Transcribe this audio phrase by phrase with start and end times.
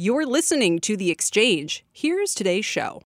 [0.00, 1.84] You're listening to The Exchange.
[1.90, 3.02] Here's today's show.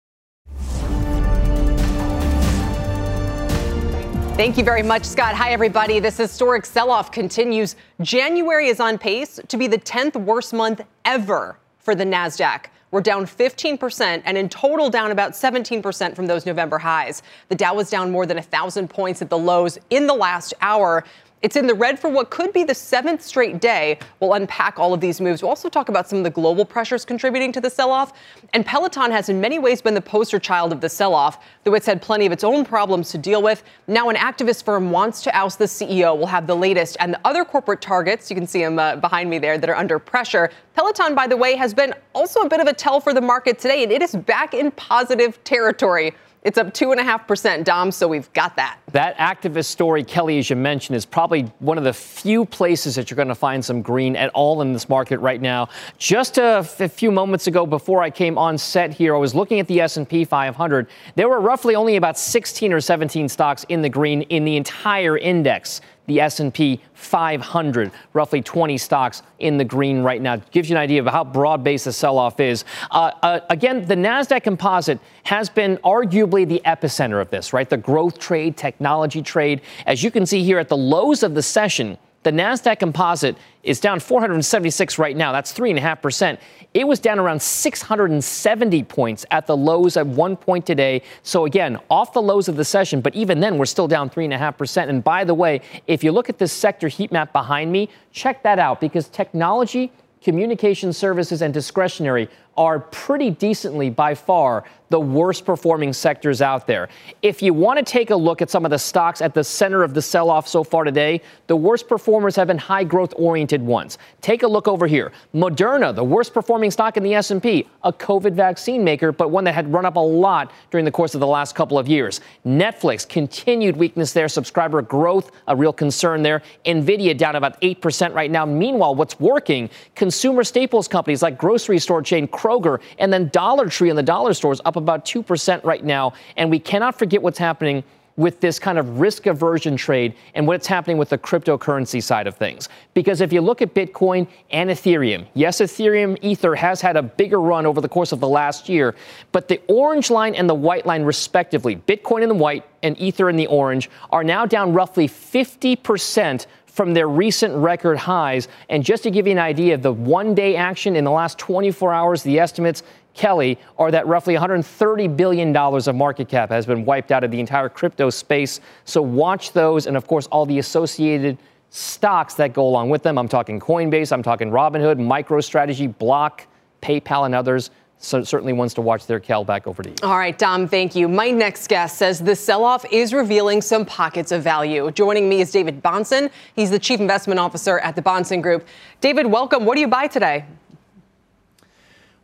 [4.36, 5.34] Thank you very much, Scott.
[5.34, 5.98] Hi, everybody.
[5.98, 7.74] This historic sell off continues.
[8.02, 12.66] January is on pace to be the 10th worst month ever for the NASDAQ.
[12.92, 17.24] We're down 15% and in total down about 17% from those November highs.
[17.48, 21.02] The Dow was down more than 1,000 points at the lows in the last hour.
[21.46, 24.00] It's in the red for what could be the seventh straight day.
[24.18, 25.42] We'll unpack all of these moves.
[25.42, 28.14] We'll also talk about some of the global pressures contributing to the sell off.
[28.52, 31.74] And Peloton has, in many ways, been the poster child of the sell off, though
[31.74, 33.62] it's had plenty of its own problems to deal with.
[33.86, 36.18] Now, an activist firm wants to oust the CEO.
[36.18, 36.96] We'll have the latest.
[36.98, 39.76] And the other corporate targets, you can see them uh, behind me there, that are
[39.76, 40.50] under pressure.
[40.74, 43.60] Peloton, by the way, has been also a bit of a tell for the market
[43.60, 46.12] today, and it is back in positive territory.
[46.46, 48.78] It's up 2.5%, Dom, so we've got that.
[48.92, 53.10] That activist story, Kelly, as you mentioned, is probably one of the few places that
[53.10, 55.68] you're going to find some green at all in this market right now.
[55.98, 59.34] Just a, f- a few moments ago, before I came on set here, I was
[59.34, 60.86] looking at the S&P 500.
[61.16, 65.18] There were roughly only about 16 or 17 stocks in the green in the entire
[65.18, 70.36] index the S&P 500, roughly 20 stocks in the green right now.
[70.50, 72.64] Gives you an idea of how broad-based the sell-off is.
[72.90, 77.68] Uh, uh, again, the Nasdaq Composite has been arguably the epicenter of this, right?
[77.68, 79.60] The growth trade, technology trade.
[79.86, 83.78] As you can see here at the lows of the session, the NASDAQ composite is
[83.78, 85.30] down 476 right now.
[85.30, 86.38] That's 3.5%.
[86.74, 91.02] It was down around 670 points at the lows at one point today.
[91.22, 94.88] So, again, off the lows of the session, but even then, we're still down 3.5%.
[94.88, 98.42] And by the way, if you look at this sector heat map behind me, check
[98.42, 105.44] that out because technology, communication services, and discretionary are pretty decently by far the worst
[105.44, 106.88] performing sectors out there.
[107.22, 109.82] If you want to take a look at some of the stocks at the center
[109.82, 113.62] of the sell off so far today, the worst performers have been high growth oriented
[113.62, 113.98] ones.
[114.20, 115.12] Take a look over here.
[115.34, 119.54] Moderna, the worst performing stock in the S&P, a COVID vaccine maker, but one that
[119.54, 122.20] had run up a lot during the course of the last couple of years.
[122.46, 126.42] Netflix, continued weakness there, subscriber growth, a real concern there.
[126.64, 128.46] Nvidia down about 8% right now.
[128.46, 133.88] Meanwhile, what's working, consumer staples companies like grocery store chain Kroger and then Dollar Tree
[133.88, 136.12] and the dollar stores up about 2% right now.
[136.36, 137.84] And we cannot forget what's happening
[138.16, 142.34] with this kind of risk aversion trade and what's happening with the cryptocurrency side of
[142.34, 142.68] things.
[142.94, 147.40] Because if you look at Bitcoin and Ethereum, yes, Ethereum Ether has had a bigger
[147.40, 148.94] run over the course of the last year,
[149.32, 153.28] but the orange line and the white line, respectively, Bitcoin in the white and Ether
[153.28, 158.48] in the orange, are now down roughly 50% from their recent record highs.
[158.68, 161.38] And just to give you an idea of the one day action in the last
[161.38, 162.82] 24 hours, the estimates
[163.16, 167.40] Kelly are that roughly $130 billion of market cap has been wiped out of the
[167.40, 168.60] entire crypto space.
[168.84, 171.38] So watch those and, of course, all the associated
[171.70, 173.18] stocks that go along with them.
[173.18, 176.46] I'm talking Coinbase, I'm talking Robinhood, MicroStrategy, Block,
[176.82, 177.70] PayPal, and others.
[177.98, 179.96] So certainly ones to watch there Kel, back over to you.
[180.02, 181.08] All right, Dom, thank you.
[181.08, 184.90] My next guest says the sell off is revealing some pockets of value.
[184.90, 186.30] Joining me is David Bahnsen.
[186.54, 188.66] He's the Chief Investment Officer at the Bahnsen Group.
[189.00, 189.64] David, welcome.
[189.64, 190.44] What do you buy today?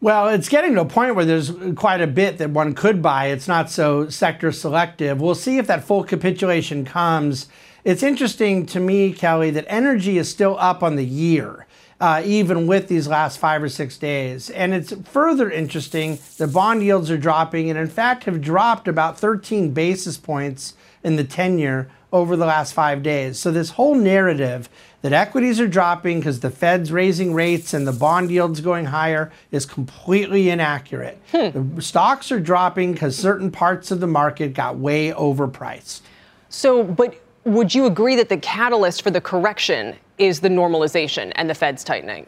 [0.03, 3.27] Well, it's getting to a point where there's quite a bit that one could buy.
[3.27, 5.21] It's not so sector selective.
[5.21, 7.47] We'll see if that full capitulation comes.
[7.85, 11.69] It's interesting to me, Kelly, that energy is still up on the year,
[12.01, 14.51] uh, even with these last five or six days.
[14.51, 19.21] And it's further interesting the bond yields are dropping and, in fact, have dropped about
[19.21, 20.75] 13 basis points
[21.05, 23.39] in the 10 year over the last five days.
[23.39, 24.69] So, this whole narrative
[25.03, 29.31] that equities are dropping because the Fed's raising rates and the bond yields going higher
[29.51, 31.21] is completely inaccurate.
[31.33, 31.75] Hmm.
[31.77, 36.01] The stocks are dropping because certain parts of the market got way overpriced.
[36.49, 41.51] So, but would you agree that the catalyst for the correction is the normalization and
[41.51, 42.27] the Fed's tightening?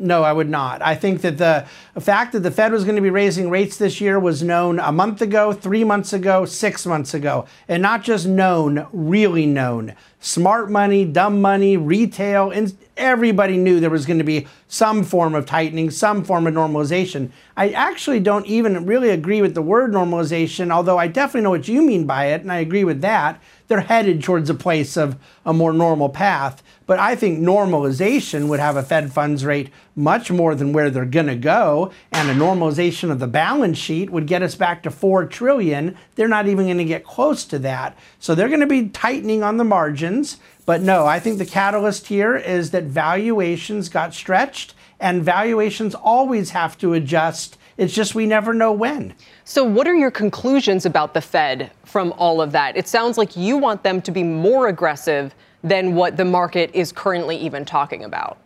[0.00, 0.80] No, I would not.
[0.80, 1.66] I think that the
[2.00, 4.92] fact that the Fed was going to be raising rates this year was known a
[4.92, 9.94] month ago, three months ago, six months ago, and not just known, really known.
[10.20, 15.34] smart money, dumb money, retail, and everybody knew there was going to be some form
[15.34, 17.30] of tightening, some form of normalization.
[17.56, 21.68] I actually don't even really agree with the word normalization, although I definitely know what
[21.68, 23.40] you mean by it, and I agree with that.
[23.68, 26.62] They're headed towards a place of a more normal path.
[26.86, 31.04] But I think normalization would have a Fed funds rate much more than where they're
[31.04, 34.90] going to go, and a normalization of the balance sheet would get us back to
[34.90, 35.96] 4 trillion.
[36.14, 37.96] They're not even going to get close to that.
[38.18, 40.38] So they're going to be tightening on the margins.
[40.64, 46.50] But no, I think the catalyst here is that valuations got stretched, and valuations always
[46.50, 47.57] have to adjust.
[47.78, 49.14] It's just we never know when.
[49.44, 52.76] So, what are your conclusions about the Fed from all of that?
[52.76, 55.32] It sounds like you want them to be more aggressive
[55.62, 58.36] than what the market is currently even talking about.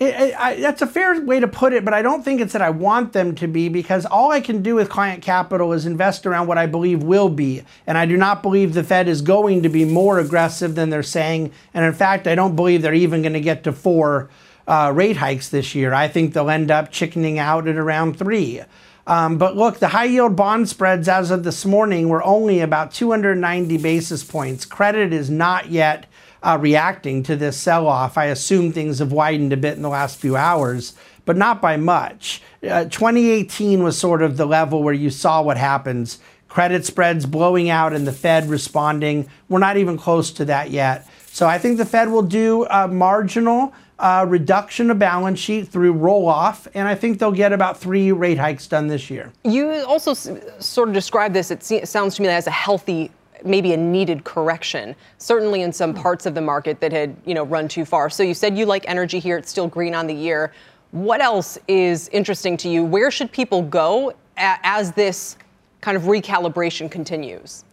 [0.00, 2.62] It, I, that's a fair way to put it, but I don't think it's that
[2.62, 6.26] I want them to be because all I can do with client capital is invest
[6.26, 7.62] around what I believe will be.
[7.86, 11.04] And I do not believe the Fed is going to be more aggressive than they're
[11.04, 11.52] saying.
[11.74, 14.30] And in fact, I don't believe they're even going to get to four
[14.66, 15.92] uh, rate hikes this year.
[15.92, 18.62] I think they'll end up chickening out at around three.
[19.06, 22.92] Um, but look, the high yield bond spreads as of this morning were only about
[22.92, 24.64] 290 basis points.
[24.64, 26.06] Credit is not yet
[26.42, 28.16] uh, reacting to this sell off.
[28.16, 30.94] I assume things have widened a bit in the last few hours,
[31.26, 32.42] but not by much.
[32.62, 36.18] Uh, 2018 was sort of the level where you saw what happens
[36.54, 39.28] credit spreads blowing out and the Fed responding.
[39.48, 41.04] We're not even close to that yet.
[41.26, 45.92] So I think the Fed will do a marginal uh, reduction of balance sheet through
[45.92, 49.32] roll off, and I think they'll get about three rate hikes done this year.
[49.44, 52.50] You also s- sort of describe this, it, se- it sounds to me as a
[52.50, 53.10] healthy
[53.44, 57.44] maybe a needed correction certainly in some parts of the market that had you know
[57.44, 58.08] run too far.
[58.08, 60.52] So you said you like energy here it's still green on the year.
[60.92, 62.84] What else is interesting to you?
[62.84, 65.36] Where should people go as this
[65.82, 67.64] kind of recalibration continues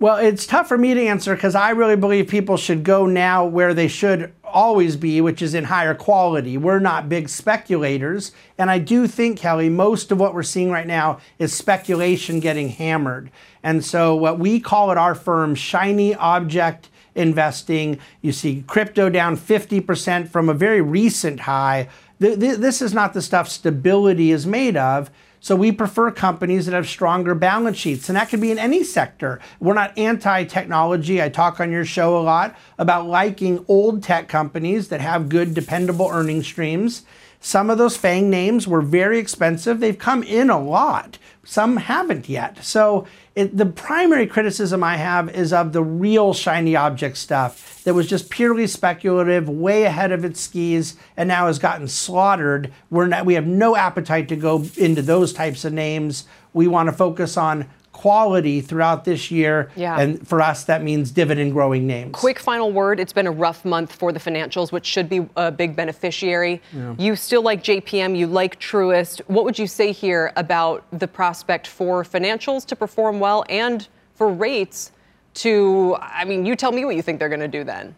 [0.00, 3.44] Well, it's tough for me to answer because I really believe people should go now
[3.44, 6.56] where they should always be, which is in higher quality.
[6.56, 8.30] We're not big speculators.
[8.56, 12.68] And I do think, Kelly, most of what we're seeing right now is speculation getting
[12.68, 13.32] hammered.
[13.64, 19.36] And so, what we call at our firm shiny object investing, you see crypto down
[19.36, 21.88] 50% from a very recent high.
[22.20, 25.10] Th- th- this is not the stuff stability is made of.
[25.40, 28.82] So we prefer companies that have stronger balance sheets, and that could be in any
[28.82, 29.40] sector.
[29.60, 31.22] We're not anti technology.
[31.22, 35.54] I talk on your show a lot about liking old tech companies that have good,
[35.54, 37.04] dependable earning streams.
[37.40, 39.78] Some of those FANG names were very expensive.
[39.78, 41.18] They've come in a lot.
[41.50, 42.62] Some haven't yet.
[42.62, 47.94] So it, the primary criticism I have is of the real shiny object stuff that
[47.94, 52.70] was just purely speculative, way ahead of its skis, and now has gotten slaughtered.
[52.90, 56.26] We're not, we have no appetite to go into those types of names.
[56.52, 57.66] We want to focus on
[57.98, 59.72] quality throughout this year.
[59.74, 59.98] Yeah.
[59.98, 62.12] And for us, that means dividend growing names.
[62.12, 63.00] Quick final word.
[63.00, 66.62] It's been a rough month for the financials, which should be a big beneficiary.
[66.96, 69.20] You still like JPM, you like Truist.
[69.26, 74.28] What would you say here about the prospect for financials to perform well and for
[74.28, 74.92] rates
[75.34, 77.96] to, I mean, you tell me what you think they're going to do then.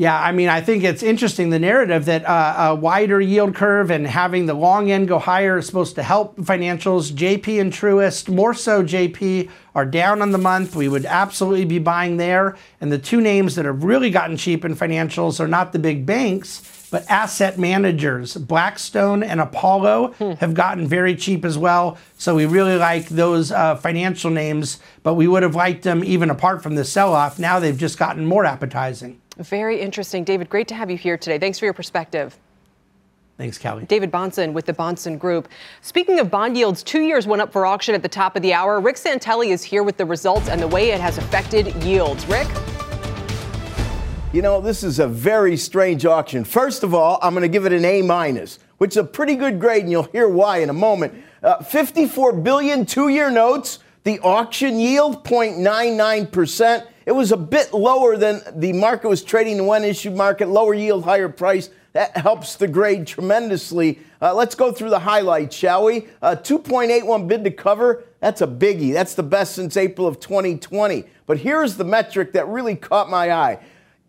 [0.00, 3.90] Yeah, I mean, I think it's interesting the narrative that uh, a wider yield curve
[3.90, 7.12] and having the long end go higher is supposed to help financials.
[7.12, 10.74] JP and Truist, more so JP, are down on the month.
[10.74, 12.56] We would absolutely be buying there.
[12.80, 16.06] And the two names that have really gotten cheap in financials are not the big
[16.06, 18.38] banks, but asset managers.
[18.38, 21.98] Blackstone and Apollo have gotten very cheap as well.
[22.16, 26.30] So we really like those uh, financial names, but we would have liked them even
[26.30, 27.38] apart from the sell off.
[27.38, 29.20] Now they've just gotten more appetizing.
[29.40, 30.22] Very interesting.
[30.22, 31.38] David, great to have you here today.
[31.38, 32.38] Thanks for your perspective.
[33.38, 33.86] Thanks, Kelly.
[33.86, 35.48] David Bahnsen with the Bahnsen Group.
[35.80, 38.52] Speaking of bond yields, two years went up for auction at the top of the
[38.52, 38.80] hour.
[38.80, 42.26] Rick Santelli is here with the results and the way it has affected yields.
[42.26, 42.46] Rick?
[44.34, 46.44] You know, this is a very strange auction.
[46.44, 49.36] First of all, I'm going to give it an A minus, which is a pretty
[49.36, 51.14] good grade, and you'll hear why in a moment.
[51.42, 53.78] Uh, 54 billion two-year notes.
[54.04, 56.86] The auction yield 0.99%.
[57.06, 60.48] It was a bit lower than the market was trading in when-issued market.
[60.48, 61.70] Lower yield, higher price.
[61.92, 63.98] That helps the grade tremendously.
[64.22, 66.06] Uh, let's go through the highlights, shall we?
[66.22, 68.04] Uh, 2.81 bid to cover.
[68.20, 68.92] That's a biggie.
[68.92, 71.04] That's the best since April of 2020.
[71.26, 73.58] But here's the metric that really caught my eye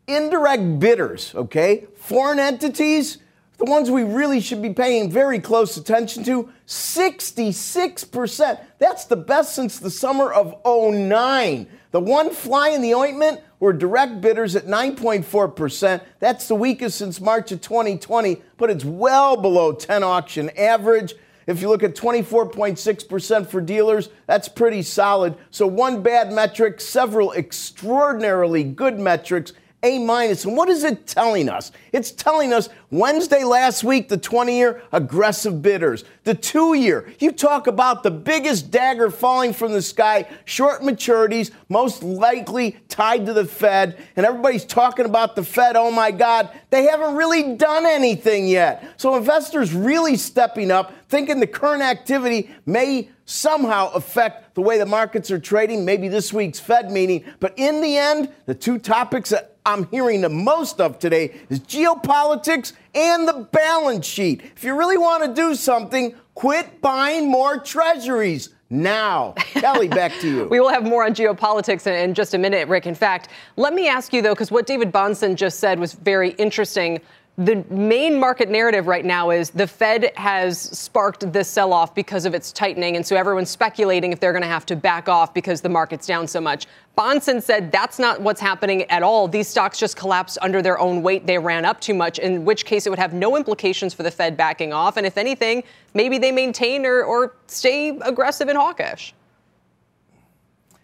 [0.07, 1.87] indirect bidders, okay?
[1.95, 3.19] Foreign entities,
[3.57, 8.59] the ones we really should be paying very close attention to, 66%.
[8.79, 11.67] That's the best since the summer of 09.
[11.91, 16.01] The one fly in the ointment were direct bidders at 9.4%.
[16.19, 21.13] That's the weakest since March of 2020, but it's well below 10 auction average.
[21.47, 25.35] If you look at 24.6% for dealers, that's pretty solid.
[25.49, 29.51] So, one bad metric, several extraordinarily good metrics,
[29.83, 30.45] a minus.
[30.45, 31.71] And what is it telling us?
[31.91, 36.03] It's telling us Wednesday last week, the 20 year aggressive bidders.
[36.23, 41.51] The two year, you talk about the biggest dagger falling from the sky, short maturities,
[41.67, 43.97] most likely tied to the Fed.
[44.15, 45.75] And everybody's talking about the Fed.
[45.75, 48.93] Oh my God, they haven't really done anything yet.
[48.97, 54.85] So investors really stepping up, thinking the current activity may somehow affect the way the
[54.85, 57.23] markets are trading, maybe this week's Fed meeting.
[57.39, 61.59] But in the end, the two topics that I'm hearing the most of today is
[61.59, 64.41] geopolitics and the balance sheet.
[64.55, 69.33] If you really want to do something, quit buying more treasuries now.
[69.37, 70.43] Kelly, back to you.
[70.45, 72.87] we will have more on geopolitics in, just a minute, Rick.
[72.87, 76.31] In fact, let me ask you, though, because what David Bahnsen just said was very
[76.31, 76.99] interesting
[77.45, 82.25] the main market narrative right now is the Fed has sparked this sell off because
[82.25, 82.95] of its tightening.
[82.95, 86.05] And so everyone's speculating if they're going to have to back off because the market's
[86.05, 86.67] down so much.
[86.95, 89.27] Bahnsen said that's not what's happening at all.
[89.27, 91.25] These stocks just collapsed under their own weight.
[91.25, 94.11] They ran up too much, in which case it would have no implications for the
[94.11, 94.97] Fed backing off.
[94.97, 95.63] And if anything,
[95.95, 99.15] maybe they maintain or, or stay aggressive and hawkish.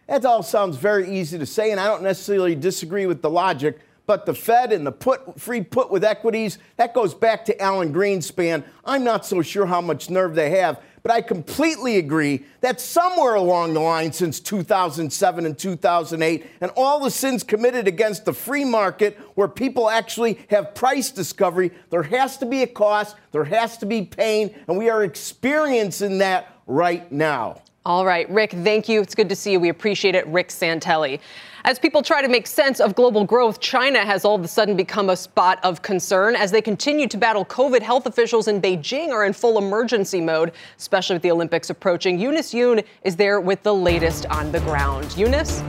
[0.07, 3.79] That all sounds very easy to say, and I don't necessarily disagree with the logic.
[4.07, 7.93] But the Fed and the put free put with equities, that goes back to Alan
[7.93, 8.63] Greenspan.
[8.85, 13.35] I'm not so sure how much nerve they have, but I completely agree that somewhere
[13.35, 18.65] along the line since 2007 and 2008 and all the sins committed against the free
[18.65, 23.77] market where people actually have price discovery, there has to be a cost, there has
[23.77, 27.61] to be pain, and we are experiencing that right now.
[27.85, 28.99] All right, Rick, thank you.
[28.99, 29.61] It's good to see you.
[29.61, 30.27] We appreciate it.
[30.27, 31.21] Rick Santelli.
[31.67, 34.77] As people try to make sense of global growth, China has all of a sudden
[34.77, 36.33] become a spot of concern.
[36.33, 40.53] As they continue to battle COVID, health officials in Beijing are in full emergency mode,
[40.77, 42.19] especially with the Olympics approaching.
[42.19, 45.13] Eunice Yoon is there with the latest on the ground.
[45.17, 45.61] Eunice?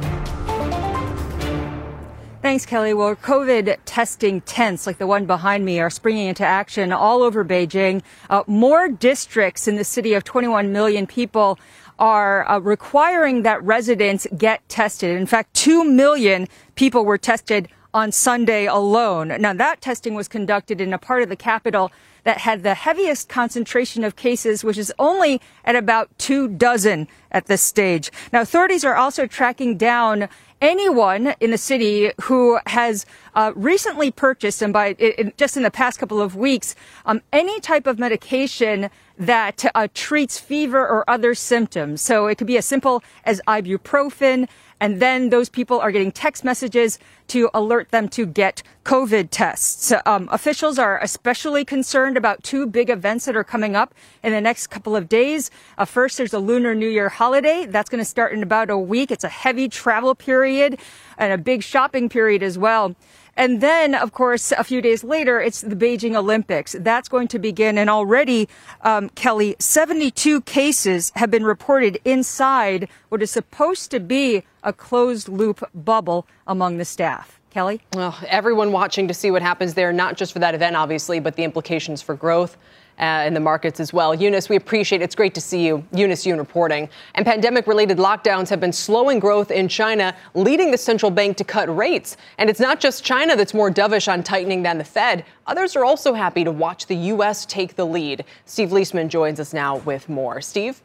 [2.42, 2.94] Thanks, Kelly.
[2.94, 7.44] Well, COVID testing tents like the one behind me are springing into action all over
[7.44, 8.02] Beijing.
[8.30, 11.58] Uh, more districts in the city of 21 million people
[11.98, 15.16] are uh, requiring that residents get tested.
[15.16, 19.28] In fact, 2 million people were tested on Sunday alone.
[19.40, 21.90] Now, that testing was conducted in a part of the capital
[22.24, 27.46] that had the heaviest concentration of cases, which is only at about two dozen at
[27.46, 28.10] this stage.
[28.32, 30.28] Now, authorities are also tracking down
[30.60, 35.70] anyone in the city who has uh, recently purchased, and by it, just in the
[35.70, 36.74] past couple of weeks,
[37.06, 42.00] um, any type of medication that uh, treats fever or other symptoms.
[42.00, 44.48] So it could be as simple as ibuprofen,
[44.80, 49.92] and then those people are getting text messages to alert them to get COVID tests.
[50.06, 54.40] Um, officials are especially concerned about two big events that are coming up in the
[54.40, 55.50] next couple of days.
[55.76, 57.66] Uh, first, there's a Lunar New Year holiday.
[57.66, 59.10] That's going to start in about a week.
[59.10, 60.78] It's a heavy travel period
[61.18, 62.94] and a big shopping period as well.
[63.38, 66.74] And then, of course, a few days later, it's the Beijing Olympics.
[66.80, 67.78] That's going to begin.
[67.78, 68.48] And already,
[68.82, 75.28] um, Kelly, 72 cases have been reported inside what is supposed to be a closed
[75.28, 77.40] loop bubble among the staff.
[77.50, 77.80] Kelly?
[77.94, 81.34] Well, everyone watching to see what happens there, not just for that event, obviously, but
[81.34, 82.58] the implications for growth
[82.98, 84.14] uh, in the markets as well.
[84.14, 85.04] Eunice, we appreciate it.
[85.04, 85.82] It's great to see you.
[85.92, 86.90] Eunice Yoon reporting.
[87.14, 91.44] And pandemic related lockdowns have been slowing growth in China, leading the central bank to
[91.44, 92.18] cut rates.
[92.36, 95.24] And it's not just China that's more dovish on tightening than the Fed.
[95.46, 97.46] Others are also happy to watch the U.S.
[97.46, 98.24] take the lead.
[98.44, 100.42] Steve Liesman joins us now with more.
[100.42, 100.82] Steve?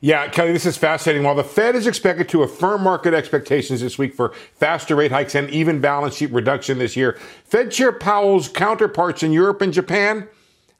[0.00, 1.22] Yeah, Kelly, this is fascinating.
[1.24, 5.34] While the Fed is expected to affirm market expectations this week for faster rate hikes
[5.34, 10.28] and even balance sheet reduction this year, Fed Chair Powell's counterparts in Europe and Japan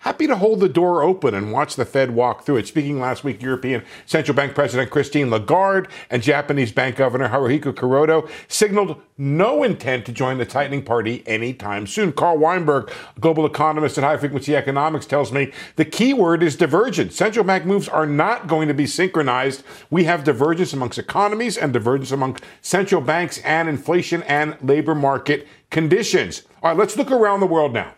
[0.00, 2.66] happy to hold the door open and watch the Fed walk through it.
[2.66, 8.28] Speaking last week, European Central Bank President Christine Lagarde and Japanese Bank Governor Haruhiko Kuroda
[8.48, 12.12] signaled no intent to join the tightening party anytime soon.
[12.12, 12.90] Carl Weinberg,
[13.20, 17.14] global economist at High Frequency Economics, tells me the key word is divergence.
[17.14, 19.62] Central bank moves are not going to be synchronized.
[19.90, 25.46] We have divergence amongst economies and divergence among central banks and inflation and labor market
[25.70, 26.42] conditions.
[26.62, 27.92] All right, let's look around the world now.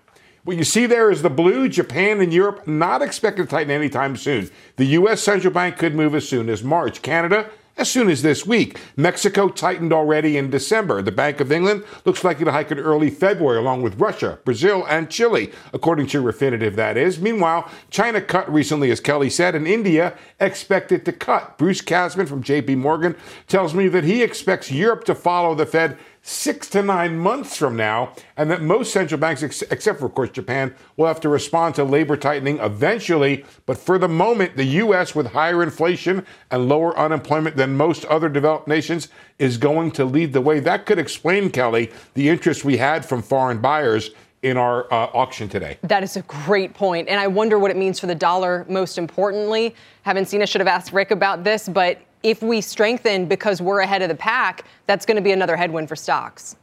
[0.44, 4.16] What you see there is the blue, Japan and Europe not expected to tighten anytime
[4.16, 4.50] soon.
[4.74, 5.20] The U.S.
[5.20, 7.00] Central Bank could move as soon as March.
[7.00, 8.80] Canada, as soon as this week.
[8.96, 11.00] Mexico tightened already in December.
[11.00, 14.84] The Bank of England looks likely to hike in early February, along with Russia, Brazil,
[14.88, 17.20] and Chile, according to Refinitiv, that is.
[17.20, 21.56] Meanwhile, China cut recently, as Kelly said, and India expected to cut.
[21.56, 23.14] Bruce Kasman from JP Morgan
[23.46, 27.76] tells me that he expects Europe to follow the Fed six to nine months from
[27.76, 31.28] now, and that most central banks, ex- except for, of course, Japan, will have to
[31.28, 33.44] respond to labor tightening eventually.
[33.66, 38.28] But for the moment, the U.S., with higher inflation and lower unemployment than most other
[38.28, 40.60] developed nations, is going to lead the way.
[40.60, 44.10] That could explain, Kelly, the interest we had from foreign buyers
[44.42, 45.78] in our uh, auction today.
[45.82, 47.08] That is a great point.
[47.08, 49.74] And I wonder what it means for the dollar most importantly.
[50.02, 53.80] Haven't seen, I should have asked Rick about this, but if we strengthen because we're
[53.80, 56.56] ahead of the pack, that's going to be another headwind for stocks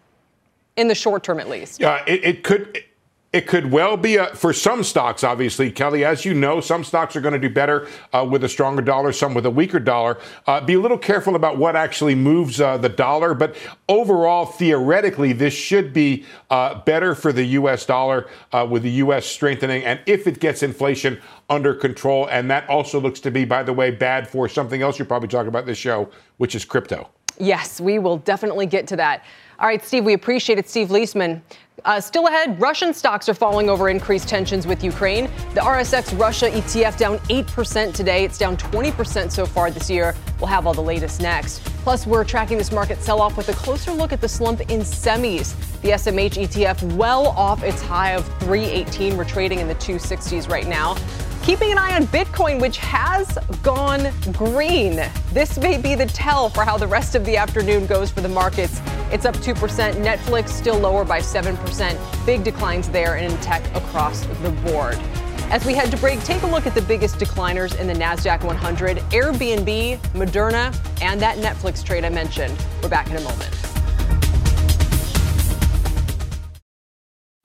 [0.77, 1.79] in the short term at least.
[1.79, 2.83] Yeah, it, it could.
[3.31, 6.03] It could well be a, for some stocks, obviously, Kelly.
[6.03, 9.11] As you know, some stocks are going to do better uh, with a stronger dollar,
[9.11, 10.17] some with a weaker dollar.
[10.47, 13.35] Uh, be a little careful about what actually moves uh, the dollar.
[13.35, 13.55] But
[13.87, 17.85] overall, theoretically, this should be uh, better for the U.S.
[17.85, 19.27] dollar uh, with the U.S.
[19.27, 19.83] strengthening.
[19.83, 21.21] And if it gets inflation
[21.51, 24.97] under control, and that also looks to be, by the way, bad for something else
[24.97, 27.07] you're probably talking about this show, which is crypto.
[27.37, 29.23] Yes, we will definitely get to that.
[29.59, 30.69] All right, Steve, we appreciate it.
[30.69, 31.41] Steve Liesman.
[31.85, 35.25] Uh, still ahead, Russian stocks are falling over increased tensions with Ukraine.
[35.53, 38.23] The RSX Russia ETF down 8% today.
[38.23, 40.15] It's down 20% so far this year.
[40.39, 41.59] We'll have all the latest next.
[41.83, 44.81] Plus, we're tracking this market sell off with a closer look at the slump in
[44.81, 45.55] semis.
[45.81, 49.15] The SMH ETF well off its high of 318.
[49.17, 50.95] We're trading in the 260s right now.
[51.49, 55.01] Keeping an eye on Bitcoin, which has gone green.
[55.33, 58.29] This may be the tell for how the rest of the afternoon goes for the
[58.29, 58.79] markets.
[59.11, 59.55] It's up 2%.
[59.95, 62.25] Netflix still lower by 7%.
[62.27, 64.99] Big declines there and in tech across the board.
[65.49, 68.43] As we head to break, take a look at the biggest decliners in the NASDAQ
[68.43, 72.55] 100 Airbnb, Moderna, and that Netflix trade I mentioned.
[72.83, 73.78] We're back in a moment.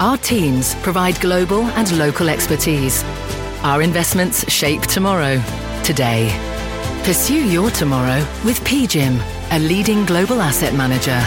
[0.00, 3.02] Our teams provide global and local expertise.
[3.64, 5.42] Our investments shape tomorrow,
[5.82, 6.30] today.
[7.02, 11.20] Pursue your tomorrow with PGIM, a leading global asset manager.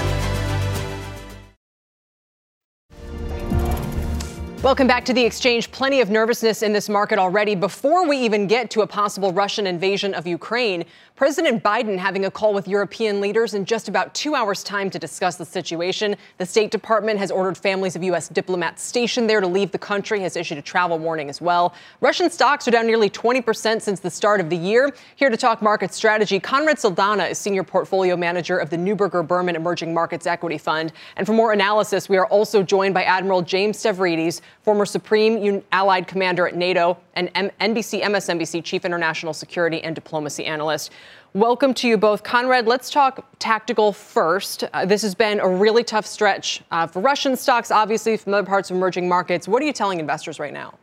[4.63, 5.69] Welcome back to the exchange.
[5.71, 7.55] Plenty of nervousness in this market already.
[7.55, 10.85] Before we even get to a possible Russian invasion of Ukraine,
[11.21, 14.97] President Biden having a call with European leaders in just about two hours' time to
[14.97, 16.15] discuss the situation.
[16.39, 18.27] The State Department has ordered families of U.S.
[18.27, 21.75] diplomats stationed there to leave the country, has issued a travel warning as well.
[21.99, 24.91] Russian stocks are down nearly 20% since the start of the year.
[25.15, 29.55] Here to talk market strategy, Conrad Saldana is Senior Portfolio Manager of the Neuberger Berman
[29.55, 30.91] Emerging Markets Equity Fund.
[31.17, 36.07] And for more analysis, we are also joined by Admiral James Stavridis, former Supreme Allied
[36.07, 40.91] Commander at NATO and M- NBC MSNBC Chief International Security and Diplomacy Analyst.
[41.33, 42.23] Welcome to you both.
[42.23, 44.65] Conrad, let's talk tactical first.
[44.73, 48.45] Uh, this has been a really tough stretch uh, for Russian stocks, obviously, from other
[48.45, 49.47] parts of emerging markets.
[49.47, 50.77] What are you telling investors right now?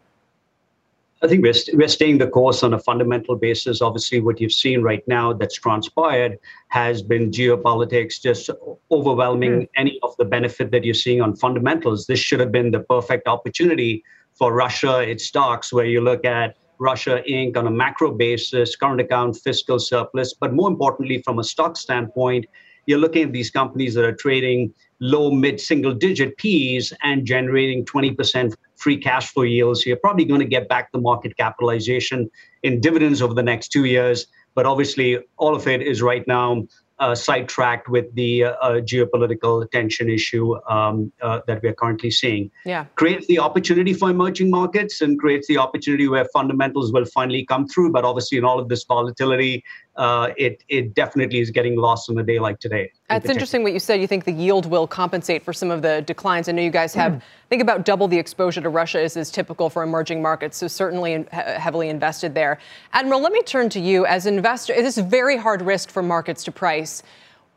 [1.20, 3.82] I think we're, st- we're staying the course on a fundamental basis.
[3.82, 6.38] Obviously, what you've seen right now that's transpired
[6.68, 8.50] has been geopolitics just
[8.90, 9.68] overwhelming mm.
[9.74, 12.06] any of the benefit that you're seeing on fundamentals.
[12.06, 14.04] This should have been the perfect opportunity
[14.38, 17.56] for Russia, its stocks, where you look at Russia Inc.
[17.56, 22.46] on a macro basis, current account, fiscal surplus, but more importantly, from a stock standpoint,
[22.86, 27.84] you're looking at these companies that are trading low, mid single digit P's and generating
[27.84, 29.84] 20% free cash flow yields.
[29.84, 32.30] You're probably going to get back the market capitalization
[32.62, 34.26] in dividends over the next two years.
[34.54, 36.66] But obviously, all of it is right now
[37.00, 42.50] uh, sidetracked with the uh, uh, geopolitical tension issue um, uh, that we're currently seeing.
[42.64, 42.86] Yeah.
[42.96, 47.68] Creates the opportunity for emerging markets and creates the opportunity where fundamentals will finally come
[47.68, 47.92] through.
[47.92, 49.64] But obviously, in all of this volatility,
[49.98, 52.90] uh, it it definitely is getting lost on a day like today.
[53.08, 54.00] That's in interesting what you said.
[54.00, 56.48] You think the yield will compensate for some of the declines.
[56.48, 57.22] I know you guys have mm.
[57.50, 60.56] think about double the exposure to Russia as is typical for emerging markets.
[60.56, 62.60] So certainly in, heavily invested there.
[62.92, 64.72] Admiral, let me turn to you as an investor.
[64.72, 67.02] It is very hard risk for markets to price.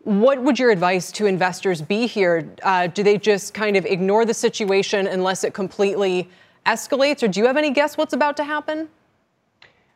[0.04, 2.52] What would your advice to investors be here?
[2.64, 6.28] Uh, do they just kind of ignore the situation unless it completely
[6.66, 8.90] escalates, or do you have any guess what's about to happen?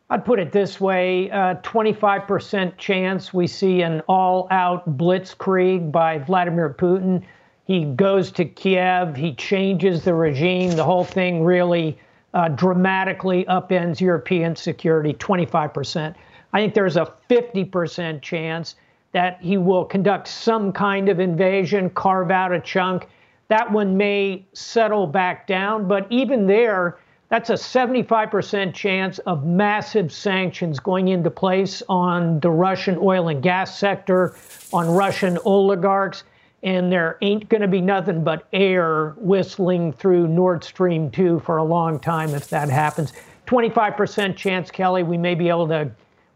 [0.07, 6.19] I'd put it this way uh, 25% chance we see an all out blitzkrieg by
[6.19, 7.23] Vladimir Putin.
[7.65, 10.71] He goes to Kiev, he changes the regime.
[10.71, 11.97] The whole thing really
[12.35, 16.13] uh, dramatically upends European security 25%.
[16.53, 18.75] I think there's a 50% chance
[19.13, 23.07] that he will conduct some kind of invasion, carve out a chunk.
[23.47, 30.11] That one may settle back down, but even there, that's a 75% chance of massive
[30.11, 34.35] sanctions going into place on the Russian oil and gas sector,
[34.71, 36.23] on Russian oligarchs,
[36.61, 41.57] and there ain't going to be nothing but air whistling through Nord Stream 2 for
[41.57, 43.13] a long time if that happens.
[43.47, 45.91] 25% chance, Kelly, we may be able to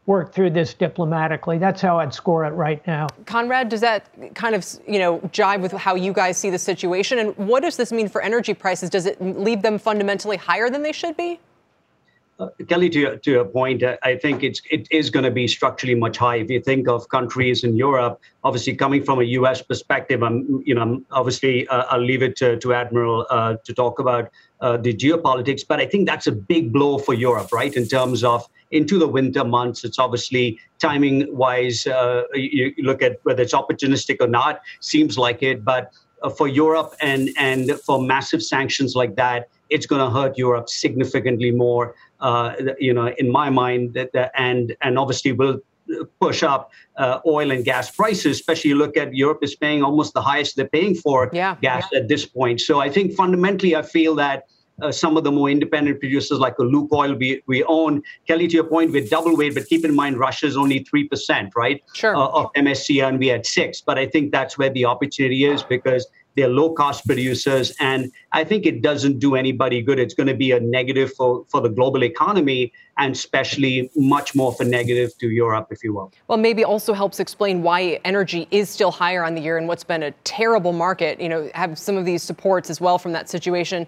[0.09, 1.59] work through this diplomatically.
[1.59, 3.05] That's how I'd score it right now.
[3.27, 7.19] Conrad, does that kind of, you know, jive with how you guys see the situation?
[7.19, 8.89] And what does this mean for energy prices?
[8.89, 11.39] Does it leave them fundamentally higher than they should be?
[12.39, 15.31] Uh, Kelly, to your, to your point, uh, I think it's it is going to
[15.31, 16.39] be structurally much higher.
[16.39, 19.61] If you think of countries in Europe, obviously coming from a U.S.
[19.61, 23.99] perspective, I'm you know obviously uh, I'll leave it to, to Admiral uh, to talk
[23.99, 27.75] about uh, the geopolitics, but I think that's a big blow for Europe, right?
[27.75, 31.87] In terms of into the winter months, it's obviously timing wise.
[31.87, 35.91] Uh, you, look at whether it's opportunistic or not, seems like it, but
[36.37, 41.51] for Europe and and for massive sanctions like that, it's going to hurt Europe significantly
[41.51, 41.95] more
[42.79, 45.59] you know, in my mind, that, and and obviously will
[46.19, 48.39] push up uh, oil and gas prices.
[48.39, 51.85] Especially, you look at Europe is paying almost the highest they're paying for yeah, gas
[51.91, 51.99] yeah.
[51.99, 52.61] at this point.
[52.61, 54.45] So I think fundamentally, I feel that.
[54.81, 58.01] Uh, some of the more independent producers like a Lukoil we, we own.
[58.25, 61.51] Kelly, to your point, we're double weight, but keep in mind Russia is only 3%,
[61.53, 61.83] right?
[61.93, 62.15] Sure.
[62.15, 65.63] Uh, of MSCI and we had 6 But I think that's where the opportunity is
[65.63, 67.75] because they're low cost producers.
[67.79, 69.99] And I think it doesn't do anybody good.
[69.99, 74.53] It's going to be a negative for, for the global economy and especially much more
[74.53, 76.11] for negative to Europe, if you will.
[76.27, 79.83] Well, maybe also helps explain why energy is still higher on the year and what's
[79.83, 81.19] been a terrible market.
[81.19, 83.87] You know, have some of these supports as well from that situation.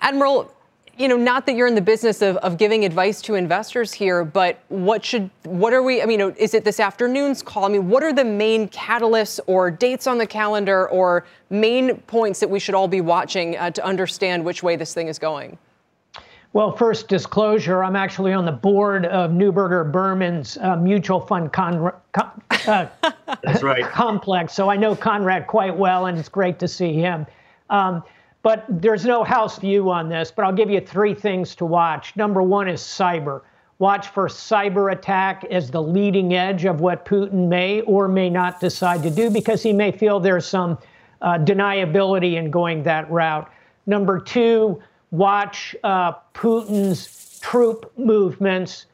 [0.00, 0.52] Admiral,
[1.00, 4.22] you know, not that you're in the business of, of giving advice to investors here,
[4.22, 7.64] but what should, what are we, I mean, is it this afternoon's call?
[7.64, 12.38] I mean, what are the main catalysts or dates on the calendar or main points
[12.40, 15.56] that we should all be watching uh, to understand which way this thing is going?
[16.52, 21.92] Well, first disclosure, I'm actually on the board of Neuberger Berman's uh, mutual fund con-
[22.12, 22.88] con- uh,
[23.42, 23.84] That's right.
[23.90, 27.24] complex, so I know Conrad quite well, and it's great to see him.
[27.70, 28.02] Um,
[28.42, 32.16] but there's no house view on this, but I'll give you three things to watch.
[32.16, 33.42] Number one is cyber.
[33.78, 38.60] Watch for cyber attack as the leading edge of what Putin may or may not
[38.60, 40.78] decide to do because he may feel there's some
[41.22, 43.50] uh, deniability in going that route.
[43.86, 48.86] Number two, watch uh, Putin's troop movements.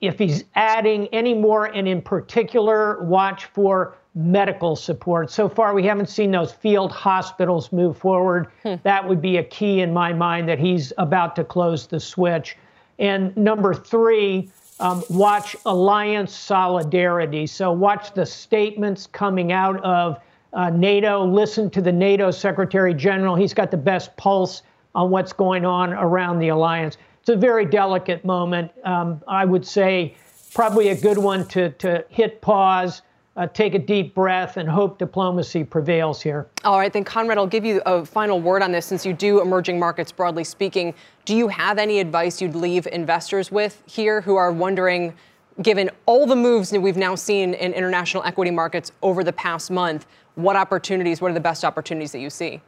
[0.00, 5.30] If he's adding any more, and in particular, watch for medical support.
[5.30, 8.48] So far, we haven't seen those field hospitals move forward.
[8.62, 8.76] Hmm.
[8.82, 12.56] That would be a key in my mind that he's about to close the switch.
[12.98, 14.50] And number three,
[14.80, 17.46] um, watch alliance solidarity.
[17.46, 20.18] So watch the statements coming out of
[20.54, 21.22] uh, NATO.
[21.22, 23.36] Listen to the NATO Secretary General.
[23.36, 24.62] He's got the best pulse
[24.94, 26.96] on what's going on around the alliance.
[27.20, 28.70] It's a very delicate moment.
[28.84, 30.14] Um, I would say
[30.54, 33.02] probably a good one to, to hit pause
[33.36, 36.46] uh, take a deep breath and hope diplomacy prevails here.
[36.64, 39.40] All right, then, Conrad, I'll give you a final word on this since you do
[39.42, 40.94] emerging markets broadly speaking.
[41.24, 45.14] Do you have any advice you'd leave investors with here who are wondering,
[45.60, 49.70] given all the moves that we've now seen in international equity markets over the past
[49.70, 52.60] month, what opportunities, what are the best opportunities that you see?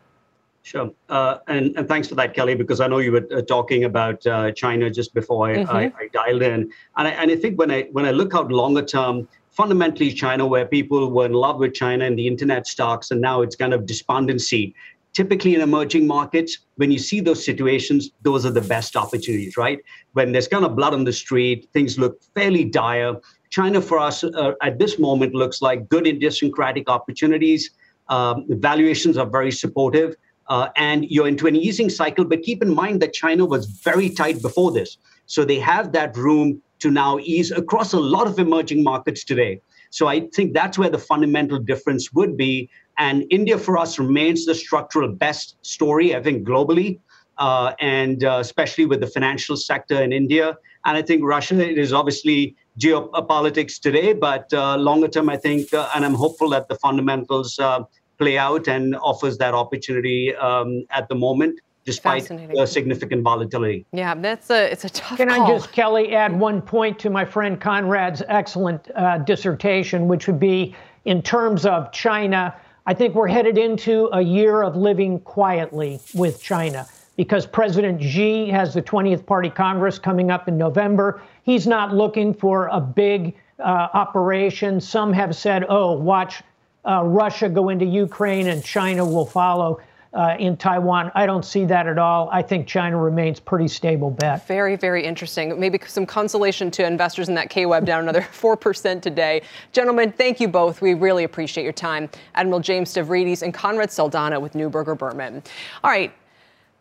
[0.63, 0.91] Sure.
[1.09, 4.27] Uh, and, and thanks for that, Kelly, because I know you were uh, talking about
[4.27, 5.71] uh, China just before I, mm-hmm.
[5.71, 6.71] I, I, dialed in.
[6.97, 9.27] And I, and I think when I, when I look out longer term,
[9.59, 13.43] fundamentally China, where people were in love with China and the internet stocks, and now
[13.43, 14.73] it's kind of despondency.
[15.15, 19.81] Typically, in emerging markets, when you see those situations, those are the best opportunities, right?
[20.13, 23.15] When there's kind of blood on the street, things look fairly dire.
[23.51, 27.71] China, for us uh, at this moment, looks like good idiosyncratic opportunities.
[28.09, 30.15] Um, valuations are very supportive.
[30.47, 34.09] Uh, and you're into an easing cycle, but keep in mind that China was very
[34.09, 34.97] tight before this.
[35.27, 39.61] So they have that room to now ease across a lot of emerging markets today.
[39.91, 42.69] So I think that's where the fundamental difference would be.
[42.99, 47.01] And India for us remains the structural best story, I think, globally,
[47.39, 50.57] uh, and uh, especially with the financial sector in India.
[50.85, 55.73] And I think Russia it is obviously geopolitics today, but uh, longer term, I think,
[55.73, 57.81] uh, and I'm hopeful that the fundamentals uh,
[58.19, 63.87] play out and offers that opportunity um, at the moment despite the significant volatility.
[63.93, 65.19] Yeah, that's a it's a tough.
[65.19, 65.29] One.
[65.29, 65.47] Can call.
[65.47, 70.39] I just, Kelly, add one point to my friend Conrad's excellent uh, dissertation, which would
[70.39, 72.55] be in terms of China.
[72.85, 78.49] I think we're headed into a year of living quietly with China because President Xi
[78.51, 81.23] has the 20th Party Congress coming up in November.
[81.43, 84.81] He's not looking for a big uh, operation.
[84.81, 86.43] Some have said, oh, watch
[86.85, 89.81] uh, Russia go into Ukraine and China will follow
[90.19, 91.13] uh, in Taiwan.
[91.15, 92.29] I don't see that at all.
[92.33, 94.45] I think China remains pretty stable bet.
[94.49, 95.59] Very, very interesting.
[95.61, 99.43] Maybe some consolation to investors in that KWEB down another 4% today.
[99.73, 100.83] Gentlemen, thank you both.
[100.83, 102.11] We really appreciate your time.
[102.35, 105.41] Admiral James Stavridis and Conrad Saldana with Neuberger Berman.
[105.85, 106.13] All right.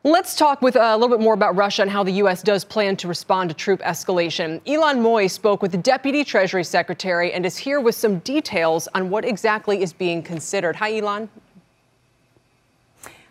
[0.03, 2.41] Let's talk with uh, a little bit more about Russia and how the U.S.
[2.41, 4.61] does plan to respond to troop escalation.
[4.61, 9.09] Ylan Mui spoke with the Deputy Treasury Secretary and is here with some details on
[9.09, 10.75] what exactly is being considered.
[10.77, 11.27] Hi, Ylan.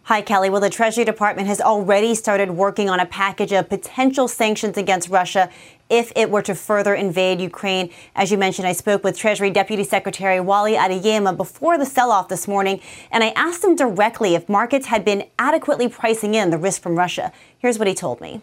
[0.07, 0.51] Hi, Kelly.
[0.51, 5.09] Well, the Treasury Department has already started working on a package of potential sanctions against
[5.09, 5.51] Russia
[5.91, 7.91] if it were to further invade Ukraine.
[8.15, 12.29] As you mentioned, I spoke with Treasury Deputy Secretary Wally Adeyemo before the sell off
[12.29, 16.59] this morning, and I asked him directly if markets had been adequately pricing in the
[16.59, 17.33] risk from Russia.
[17.59, 18.43] Here's what he told me.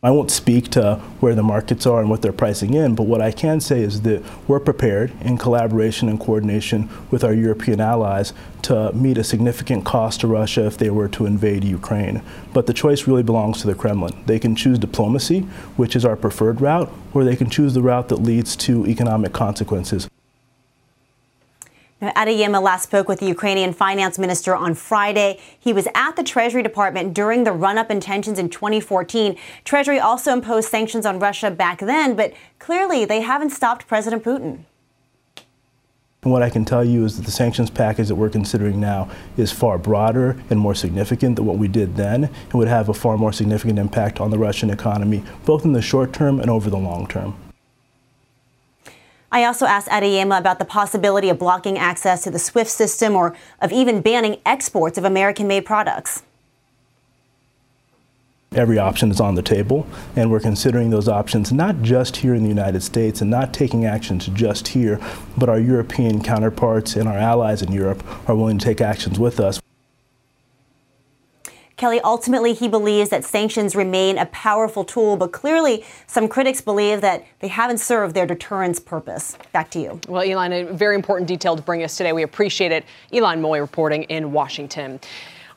[0.00, 3.20] I won't speak to where the markets are and what they're pricing in, but what
[3.20, 8.32] I can say is that we're prepared in collaboration and coordination with our European allies
[8.62, 12.22] to meet a significant cost to Russia if they were to invade Ukraine.
[12.54, 14.14] But the choice really belongs to the Kremlin.
[14.26, 15.40] They can choose diplomacy,
[15.76, 19.32] which is our preferred route, or they can choose the route that leads to economic
[19.32, 20.08] consequences.
[22.00, 25.40] Now, Adeyemo last spoke with the Ukrainian finance minister on Friday.
[25.58, 29.36] He was at the Treasury Department during the run up in tensions in 2014.
[29.64, 34.60] Treasury also imposed sanctions on Russia back then, but clearly they haven't stopped President Putin.
[36.22, 39.50] What I can tell you is that the sanctions package that we're considering now is
[39.50, 43.16] far broader and more significant than what we did then and would have a far
[43.16, 46.76] more significant impact on the Russian economy, both in the short term and over the
[46.76, 47.36] long term.
[49.30, 53.36] I also asked Adeyemo about the possibility of blocking access to the SWIFT system or
[53.60, 56.22] of even banning exports of American made products.
[58.52, 59.86] Every option is on the table,
[60.16, 63.84] and we're considering those options not just here in the United States and not taking
[63.84, 64.98] actions just here,
[65.36, 69.38] but our European counterparts and our allies in Europe are willing to take actions with
[69.38, 69.60] us.
[71.78, 77.00] Kelly, ultimately, he believes that sanctions remain a powerful tool, but clearly some critics believe
[77.02, 79.38] that they haven't served their deterrence purpose.
[79.52, 80.00] Back to you.
[80.08, 82.12] Well, Ylan, a very important detail to bring us today.
[82.12, 82.84] We appreciate it.
[83.12, 84.98] Ylan Mui reporting in Washington.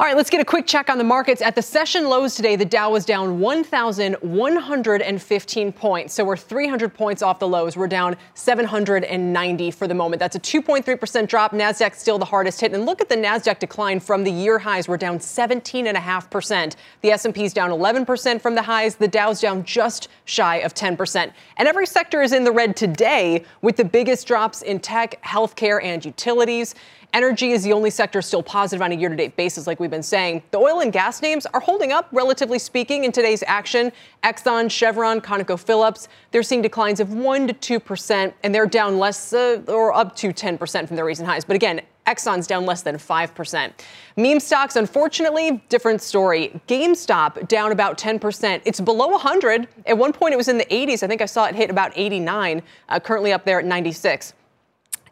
[0.02, 1.44] All right, let's get a quick check on the markets.
[1.44, 6.16] At the session lows today, the Dow was down 1,115 points.
[6.16, 7.78] So we're 300 points off the lows.
[7.78, 10.20] We're down 790 for the moment.
[10.20, 11.52] That's a 2.3% drop.
[11.52, 12.74] NASDAQ still the hardest hit.
[12.74, 14.88] And look at the NASDAQ decline from the year highs.
[14.88, 16.76] We're down 17.5%.
[17.02, 18.96] The S&P's down 11% from the highs.
[18.96, 21.32] The Dow's down just shy of 10%.
[21.58, 25.80] And every sector is in the red today with the biggest drops in tech, healthcare,
[25.84, 26.74] and utilities.
[27.14, 29.92] Energy is the only sector still positive on a year to date basis, like we've
[29.92, 30.42] been saying.
[30.52, 33.92] The oil and gas names are holding up, relatively speaking, in today's action.
[34.24, 39.62] Exxon, Chevron, ConocoPhillips, they're seeing declines of 1% to 2%, and they're down less uh,
[39.68, 41.44] or up to 10% from their recent highs.
[41.44, 43.72] But again, Exxon's down less than 5%.
[44.16, 46.62] Meme stocks, unfortunately, different story.
[46.68, 48.62] GameStop down about 10%.
[48.64, 49.68] It's below 100.
[49.86, 51.04] At one point, it was in the 80s.
[51.04, 54.34] I think I saw it hit about 89, uh, currently up there at 96.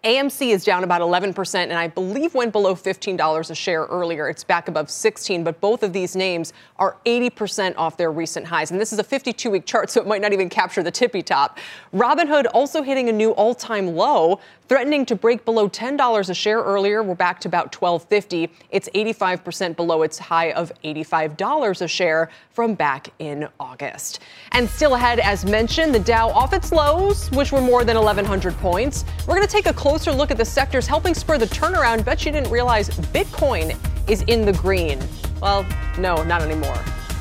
[0.03, 4.29] AMC is down about 11%, and I believe went below $15 a share earlier.
[4.29, 8.71] It's back above 16, but both of these names are 80% off their recent highs.
[8.71, 11.21] And this is a 52 week chart, so it might not even capture the tippy
[11.21, 11.57] top.
[11.93, 16.59] Robinhood also hitting a new all time low, threatening to break below $10 a share
[16.59, 17.03] earlier.
[17.03, 18.49] We're back to about $12.50.
[18.69, 24.19] It's 85% below its high of $85 a share from back in August.
[24.53, 28.55] And still ahead, as mentioned, the Dow off its lows, which were more than 1,100
[28.59, 29.03] points.
[29.27, 32.05] We're going to take a closer look at the sectors helping spur the turnaround.
[32.05, 33.75] Bet you didn't realize Bitcoin
[34.07, 34.99] is in the green.
[35.41, 35.65] Well,
[35.97, 36.77] no, not anymore.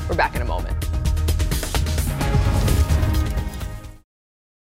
[0.09, 0.77] We're back in a moment.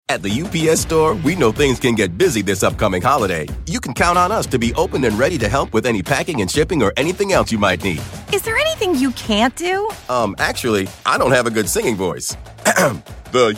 [0.09, 3.49] At the UPS store, we know things can get busy this upcoming holiday.
[3.67, 6.43] You can count on us to be open and ready to help with any packing
[6.43, 8.01] and shipping or anything else you might need.
[8.33, 9.91] Is there anything you can't do?
[10.09, 12.37] Um, actually, I don't have a good singing voice.
[13.33, 13.57] the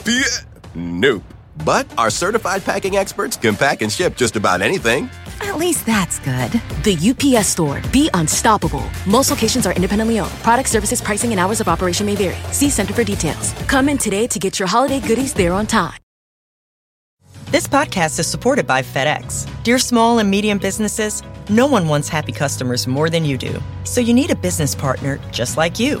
[0.00, 0.46] UPS.
[0.74, 1.22] Nope.
[1.64, 5.10] But our certified packing experts can pack and ship just about anything.
[5.40, 6.52] At least that's good.
[6.84, 7.80] The UPS store.
[7.92, 8.84] Be unstoppable.
[9.06, 10.30] Most locations are independently owned.
[10.42, 12.36] Product services, pricing, and hours of operation may vary.
[12.52, 13.52] See Center for details.
[13.66, 15.98] Come in today to get your holiday goodies there on time.
[17.46, 19.48] This podcast is supported by FedEx.
[19.64, 23.60] Dear small and medium businesses, No one wants happy customers more than you do.
[23.82, 26.00] So you need a business partner just like you.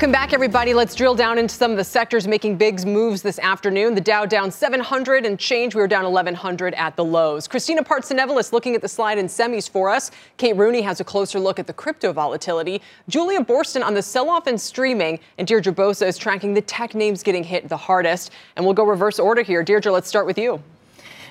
[0.00, 0.72] Welcome back, everybody.
[0.72, 3.94] Let's drill down into some of the sectors making big moves this afternoon.
[3.94, 5.74] The Dow down 700 and change.
[5.74, 7.46] We were down 1,100 at the lows.
[7.46, 10.10] Christina Partsinevelos looking at the slide in semis for us.
[10.38, 12.80] Kate Rooney has a closer look at the crypto volatility.
[13.10, 15.20] Julia Boorstin on the sell-off in streaming.
[15.36, 18.30] And Deirdre Bosa is tracking the tech names getting hit the hardest.
[18.56, 19.62] And we'll go reverse order here.
[19.62, 20.62] Deirdre, let's start with you.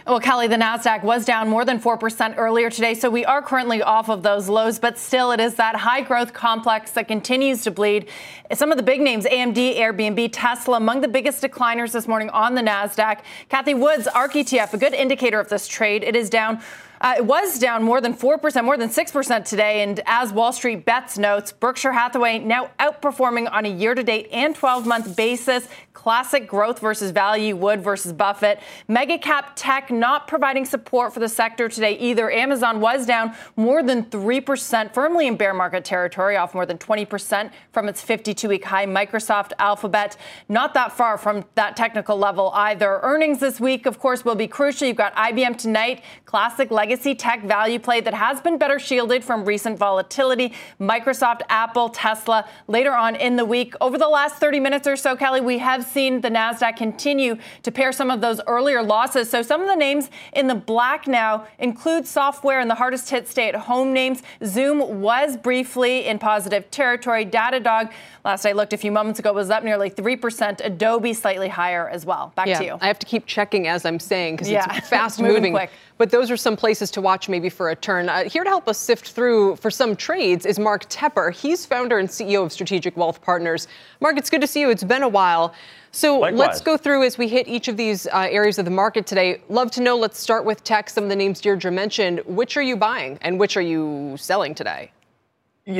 [0.09, 3.83] Well, Kelly, the Nasdaq was down more than 4% earlier today, so we are currently
[3.83, 7.69] off of those lows, but still it is that high growth complex that continues to
[7.69, 8.09] bleed.
[8.51, 12.55] Some of the big names, AMD, Airbnb, Tesla, among the biggest decliners this morning on
[12.55, 13.19] the Nasdaq.
[13.51, 16.03] Cathie Wood's, ARK ETF, a good indicator of this trade.
[16.03, 16.59] It is down
[17.01, 19.83] uh, it was down more than 4%, more than 6% today.
[19.83, 24.27] And as Wall Street Bets notes, Berkshire Hathaway now outperforming on a year to date
[24.31, 25.67] and 12 month basis.
[25.93, 28.59] Classic growth versus value, Wood versus Buffett.
[28.87, 32.31] Mega cap tech not providing support for the sector today either.
[32.31, 37.51] Amazon was down more than 3%, firmly in bear market territory, off more than 20%
[37.73, 38.85] from its 52 week high.
[38.85, 40.15] Microsoft, Alphabet,
[40.47, 42.99] not that far from that technical level either.
[43.03, 44.87] Earnings this week, of course, will be crucial.
[44.87, 49.45] You've got IBM tonight, classic legacy tech value play that has been better shielded from
[49.45, 50.53] recent volatility.
[50.79, 53.73] Microsoft, Apple, Tesla later on in the week.
[53.81, 57.71] Over the last 30 minutes or so, Kelly, we have seen the NASDAQ continue to
[57.71, 59.29] pare some of those earlier losses.
[59.29, 63.27] So some of the names in the black now include software and the hardest hit
[63.27, 64.23] stay at home names.
[64.45, 67.25] Zoom was briefly in positive territory.
[67.25, 67.91] Datadog,
[68.25, 70.61] last I looked a few moments ago, was up nearly 3%.
[70.63, 72.31] Adobe slightly higher as well.
[72.35, 72.77] Back yeah, to you.
[72.81, 74.77] I have to keep checking as I'm saying because Yeah.
[74.77, 75.53] it's fast Moving moving.
[75.53, 75.71] quick.
[75.99, 78.07] But those are some places to watch maybe for a turn.
[78.07, 81.35] Uh, here to help us sift through for some trades is Mark Tepper.
[81.35, 83.67] He's founder and CEO of Strategic Wealth Partners.
[83.99, 84.69] Mark, it's good to see you.
[84.69, 85.53] It's been a while.
[85.91, 86.39] So Likewise.
[86.39, 89.41] let's go through as we hit each of these uh, areas of the market today.
[89.49, 89.97] Love to know.
[89.97, 90.89] Let's start with tech.
[90.89, 92.21] Some of the names Deirdre mentioned.
[92.25, 94.91] Which are you buying and which are you selling today?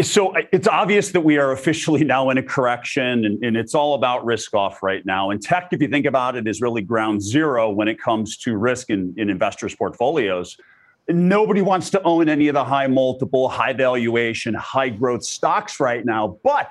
[0.04, 3.96] So it's obvious that we are officially now in a correction, and, and it's all
[3.96, 5.32] about risk off right now.
[5.32, 8.56] And tech, if you think about it, is really ground zero when it comes to
[8.56, 10.58] risk in, in investors' portfolios.
[11.08, 16.06] Nobody wants to own any of the high multiple, high valuation, high growth stocks right
[16.06, 16.38] now.
[16.44, 16.70] But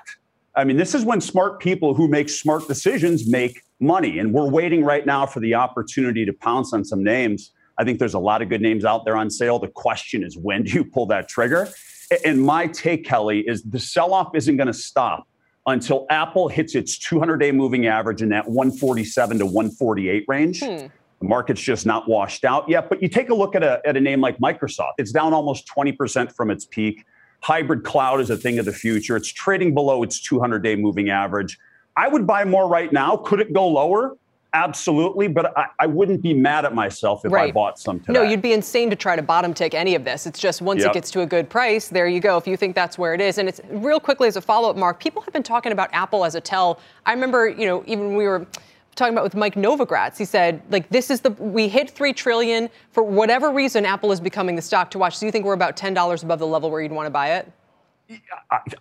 [0.55, 4.19] I mean, this is when smart people who make smart decisions make money.
[4.19, 7.51] And we're waiting right now for the opportunity to pounce on some names.
[7.77, 9.59] I think there's a lot of good names out there on sale.
[9.59, 11.69] The question is, when do you pull that trigger?
[12.25, 15.27] And my take, Kelly, is the sell off isn't going to stop
[15.67, 20.59] until Apple hits its 200 day moving average in that 147 to 148 range.
[20.61, 20.87] Hmm.
[21.19, 22.89] The market's just not washed out yet.
[22.89, 25.67] But you take a look at a, at a name like Microsoft, it's down almost
[25.67, 27.05] 20% from its peak.
[27.41, 29.15] Hybrid cloud is a thing of the future.
[29.15, 31.57] It's trading below its 200 day moving average.
[31.95, 33.17] I would buy more right now.
[33.17, 34.17] Could it go lower?
[34.53, 35.27] Absolutely.
[35.27, 38.13] But I, I wouldn't be mad at myself if I bought some today.
[38.13, 40.25] No, you'd be insane to try to bottom tick any of this.
[40.25, 40.91] It's just once Yep.
[40.91, 42.37] it gets to a good price, there you go.
[42.37, 44.99] If you think that's where it is, and it's real quickly as a follow-up, Mark.
[44.99, 46.79] People have been talking about Apple as a tell.
[47.05, 48.47] I remember, you know, even when we were
[48.95, 52.69] talking about with Mike Novogratz, he said like this is the we hit three trillion
[52.91, 53.85] for whatever reason.
[53.85, 55.19] Apple is becoming the stock to watch.
[55.19, 57.33] Do you think we're about ten dollars above the level where you'd want to buy
[57.33, 57.51] it?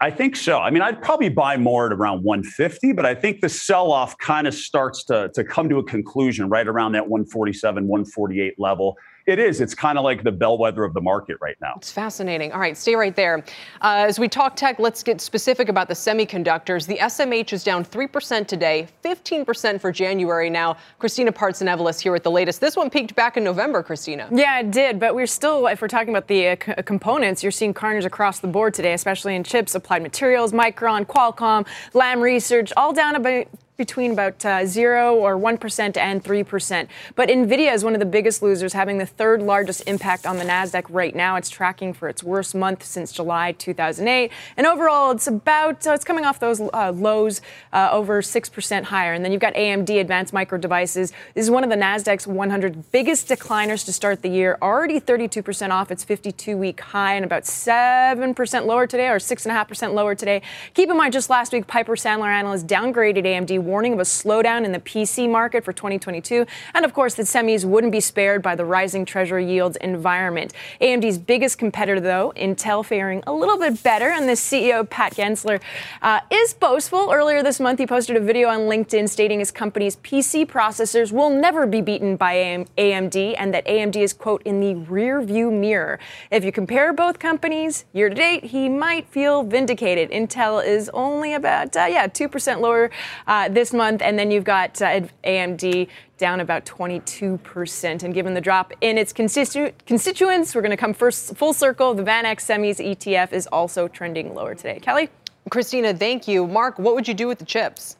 [0.01, 0.59] I, think so.
[0.59, 4.17] I mean, I'd probably buy more at around 150, but I think the sell off
[4.19, 8.97] kind of starts to, to come to a conclusion right around that 147, 148 level.
[9.29, 9.61] It is.
[9.61, 11.75] It's kind of like the bellwether of the market right now.
[11.77, 12.51] It's fascinating.
[12.51, 13.45] All right, stay right there.
[13.83, 16.87] Uh, as we talk tech, let's get specific about the semiconductors.
[16.87, 20.79] The SMH is down 3% today, 15% for January now.
[20.99, 22.59] Christina Partsinevelos here with the latest.
[22.63, 24.31] This one peaked back in November, Christina.
[24.33, 27.53] Yeah, it did, but we're still, if we're talking about the uh, c- components, you're
[27.53, 32.73] seeing carnage across the board today, especially in chips, applied materials, Micron, Qualcomm, Lam Research,
[32.79, 33.47] all down about
[33.79, 36.89] between about uh, 0 or 1% and 3%.
[37.15, 40.43] But Nvidia is one of the biggest losers, having the third largest impact on the
[40.43, 41.37] Nasdaq right now.
[41.37, 44.33] It's tracking for its worst month since July 2008.
[44.57, 47.41] And overall, it's about uh, it's coming off those uh, lows
[47.73, 49.13] uh, over 6% higher.
[49.13, 51.13] And then you've got AMD Advanced Micro Devices.
[51.35, 55.71] This is one of the Nasdaq's 100 biggest decliners to start the year, already 32%
[55.71, 60.43] off its 52-week high and about 7% lower today or 6.5% lower today.
[60.75, 64.65] Keep in mind, just last week, Piper Sandler analysts downgraded AMD warning of a slowdown
[64.65, 66.47] in the PC market for 2022.
[66.75, 70.55] And of course, the semis wouldn't be spared by the rising treasury yields environment.
[70.81, 74.07] AMD's biggest competitor, though, Intel, faring a little bit better.
[74.07, 75.61] And the CEO, Pat Gelsinger,
[76.03, 77.11] uh, is boastful.
[77.13, 81.31] Earlier this month, he posted a video on LinkedIn stating his company's PC processors will
[81.31, 82.35] never be beaten by
[82.79, 85.99] AMD and that AMD is, quote, in the rear view mirror.
[86.31, 90.11] If you compare both companies year to date, he might feel vindicated.
[90.11, 92.91] Intel is only about, uh, yeah, 2% lower
[93.27, 94.01] uh, this month.
[94.03, 98.03] And then you've got uh, AMD down about 22%.
[98.03, 101.93] And given the drop in its constitu- constituents, we're going to come first full circle.
[101.95, 104.79] The VanEck Semis ETF is also trending lower today.
[104.81, 105.11] Kelly?
[105.51, 106.47] Christina, thank you.
[106.47, 107.97] Mark, what would you do with the chips?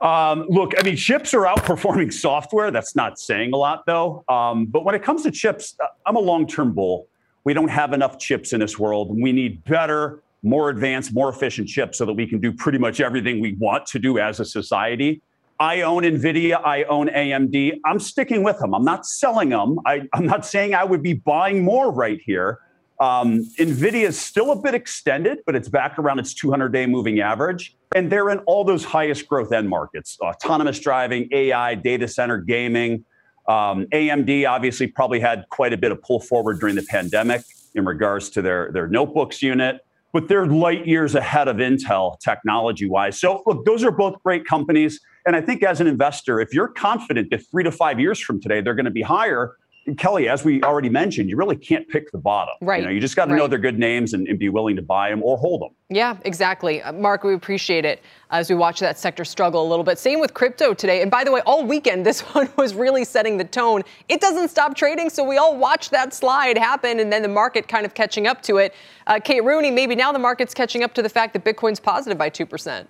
[0.00, 2.70] Um, look, I mean, chips are outperforming software.
[2.70, 4.24] That's not saying a lot, though.
[4.28, 7.08] Um, but when it comes to chips, uh, I'm a long term bull.
[7.44, 9.16] We don't have enough chips in this world.
[9.16, 13.00] We need better, more advanced, more efficient chips so that we can do pretty much
[13.00, 15.20] everything we want to do as a society.
[15.58, 17.80] I own NVIDIA, I own AMD.
[17.84, 18.74] I'm sticking with them.
[18.74, 19.78] I'm not selling them.
[19.86, 22.60] I, am not saying I would be buying more right here.
[23.00, 27.20] Um, NVIDIA is still a bit extended, but it's back around its 200 day moving
[27.20, 27.76] average.
[27.94, 33.04] And they're in all those highest growth end markets autonomous driving, AI, data center, gaming.
[33.48, 37.42] Um, AMD obviously probably had quite a bit of pull forward during the pandemic
[37.74, 39.85] in regards to their, their notebooks unit,
[40.16, 43.20] but they're light years ahead of Intel technology wise.
[43.20, 44.98] So, look, those are both great companies.
[45.26, 48.40] And I think as an investor, if you're confident that three to five years from
[48.40, 49.56] today, they're going to be higher,
[49.94, 52.54] Kelly, as we already mentioned, you really can't pick the bottom.
[52.60, 52.80] Right.
[52.80, 53.38] You know, you just got to right.
[53.38, 55.70] know they're good names and, and, be willing to buy them or hold them.
[55.88, 56.82] Yeah, exactly.
[56.82, 59.98] Uh, Mark, we appreciate it as we watch that sector struggle a little bit.
[59.98, 61.02] Same with crypto today.
[61.02, 63.82] And by the way, all weekend, this one was really setting the tone.
[64.08, 67.68] It doesn't stop trading, so we all watch that slide happen and then the market
[67.68, 68.74] kind of catching up to it.
[69.06, 72.18] Uh, Kate Rooney, maybe now the market's catching up to the fact that Bitcoin's positive
[72.18, 72.86] by 2%.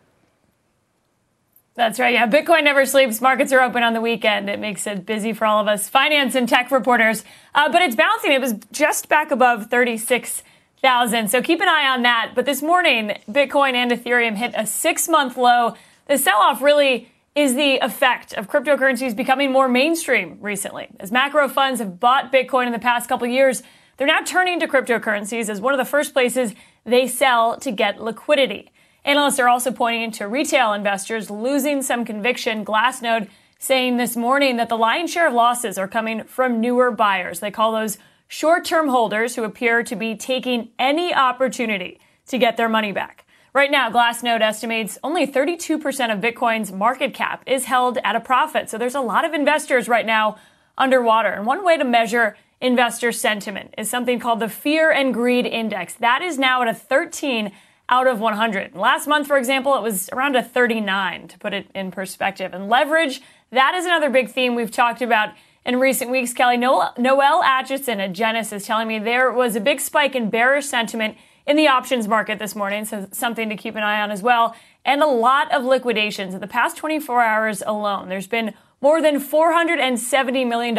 [1.77, 2.15] That's right.
[2.15, 2.27] Yeah.
[2.27, 3.21] Bitcoin never sleeps.
[3.21, 4.49] Markets are open on the weekend.
[4.49, 7.23] It makes it busy for all of us finance and tech reporters.
[7.55, 8.33] Uh, but it's bouncing.
[8.33, 11.29] It was just back above 36,000.
[11.29, 12.33] So keep an eye on that.
[12.35, 15.75] But this morning, Bitcoin and Ethereum hit a six month low.
[16.09, 20.89] The sell off really is the effect of cryptocurrencies becoming more mainstream recently.
[20.99, 23.63] As macro funds have bought Bitcoin in the past couple years,
[23.99, 26.55] they're now turning to cryptocurrencies as one of the first places
[26.87, 28.71] they sell to get liquidity.
[29.07, 32.65] Analysts are also pointing to retail investors losing some conviction.
[32.65, 37.39] Glassnode saying this morning that the lion's share of losses are coming from newer buyers.
[37.39, 42.69] They call those short-term holders who appear to be taking any opportunity to get their
[42.69, 43.25] money back.
[43.55, 45.77] Right now, Glassnode estimates only 32%
[46.13, 48.69] of Bitcoin's market cap is held at a profit.
[48.69, 50.37] So there's a lot of investors right now
[50.77, 51.29] underwater.
[51.29, 55.95] And one way to measure investor sentiment is something called the Fear and Greed Index.
[55.95, 57.53] That is now at a 13
[57.89, 58.75] out of 100.
[58.75, 62.53] Last month, for example, it was around a 39 to put it in perspective.
[62.53, 63.21] And leverage,
[63.51, 65.31] that is another big theme we've talked about
[65.65, 66.33] in recent weeks.
[66.33, 70.67] Kelly, Noelle, Noelle Acheson at Genesis telling me there was a big spike in bearish
[70.67, 71.17] sentiment
[71.47, 74.57] in the options market this morning, so something to keep an eye on as well.
[74.85, 78.09] And a lot of liquidations in the past 24 hours alone.
[78.09, 80.77] There's been more than $470 million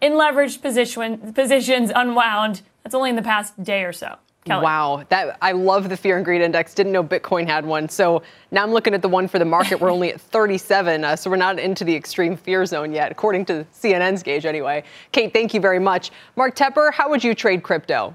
[0.00, 2.62] in leveraged position, positions unwound.
[2.82, 4.16] That's only in the past day or so.
[4.44, 4.62] Kelly.
[4.62, 6.74] Wow, that I love the fear and greed index.
[6.74, 7.88] Didn't know Bitcoin had one.
[7.88, 9.80] So now I'm looking at the one for the market.
[9.80, 13.46] We're only at 37, uh, so we're not into the extreme fear zone yet, according
[13.46, 14.84] to CNN's gauge, anyway.
[15.12, 16.10] Kate, thank you very much.
[16.36, 18.14] Mark Tepper, how would you trade crypto?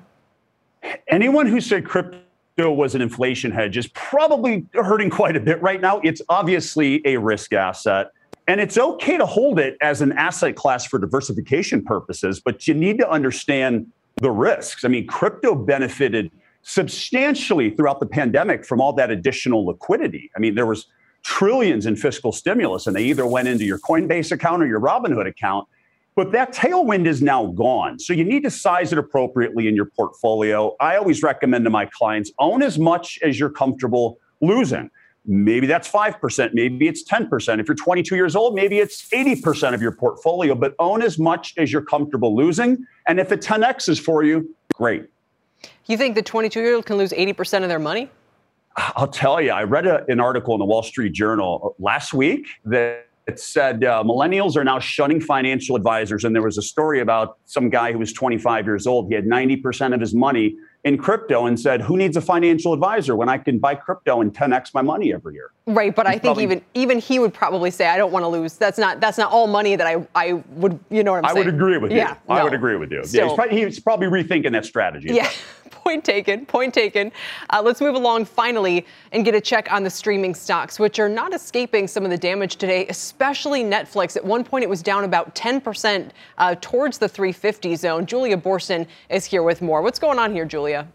[1.07, 5.81] Anyone who said crypto was an inflation hedge is probably hurting quite a bit right
[5.81, 5.99] now.
[6.03, 8.11] It's obviously a risk asset.
[8.47, 12.73] And it's okay to hold it as an asset class for diversification purposes, but you
[12.73, 13.87] need to understand
[14.19, 14.83] the risks.
[14.83, 20.29] I mean, crypto benefited substantially throughout the pandemic from all that additional liquidity.
[20.35, 20.87] I mean, there was
[21.23, 25.27] trillions in fiscal stimulus, and they either went into your Coinbase account or your Robinhood
[25.27, 25.67] account.
[26.15, 27.97] But that tailwind is now gone.
[27.99, 30.75] So you need to size it appropriately in your portfolio.
[30.79, 34.89] I always recommend to my clients own as much as you're comfortable losing.
[35.25, 37.59] Maybe that's 5%, maybe it's 10%.
[37.59, 41.53] If you're 22 years old, maybe it's 80% of your portfolio, but own as much
[41.57, 42.85] as you're comfortable losing.
[43.07, 45.05] And if it 10x is for you, great.
[45.87, 48.09] You think the 22 year old can lose 80% of their money?
[48.77, 52.47] I'll tell you, I read a, an article in the Wall Street Journal last week
[52.65, 53.05] that
[53.35, 56.23] said uh, millennials are now shunning financial advisors.
[56.23, 59.09] And there was a story about some guy who was 25 years old.
[59.09, 60.55] He had 90% of his money
[60.85, 64.33] in crypto and said, "Who needs a financial advisor when I can buy crypto and
[64.33, 67.33] 10x my money every year?" Right, but He's I think probably, even even he would
[67.33, 68.53] probably say, "I don't want to lose.
[68.55, 71.33] That's not that's not all money that I I would you know what I'm I
[71.33, 71.97] saying." I would agree with you.
[71.97, 73.03] Yeah, I would agree with you.
[73.09, 75.09] Yeah, he's, probably, he's, probably, rethinking that strategy.
[75.11, 75.29] Yeah.
[75.83, 76.45] Point taken.
[76.45, 77.11] Point taken.
[77.49, 81.09] Uh, let's move along finally and get a check on the streaming stocks, which are
[81.09, 84.15] not escaping some of the damage today, especially Netflix.
[84.17, 88.05] At one point, it was down about 10% uh, towards the 350 zone.
[88.05, 89.81] Julia Boorstin is here with more.
[89.81, 90.87] What's going on here, Julia?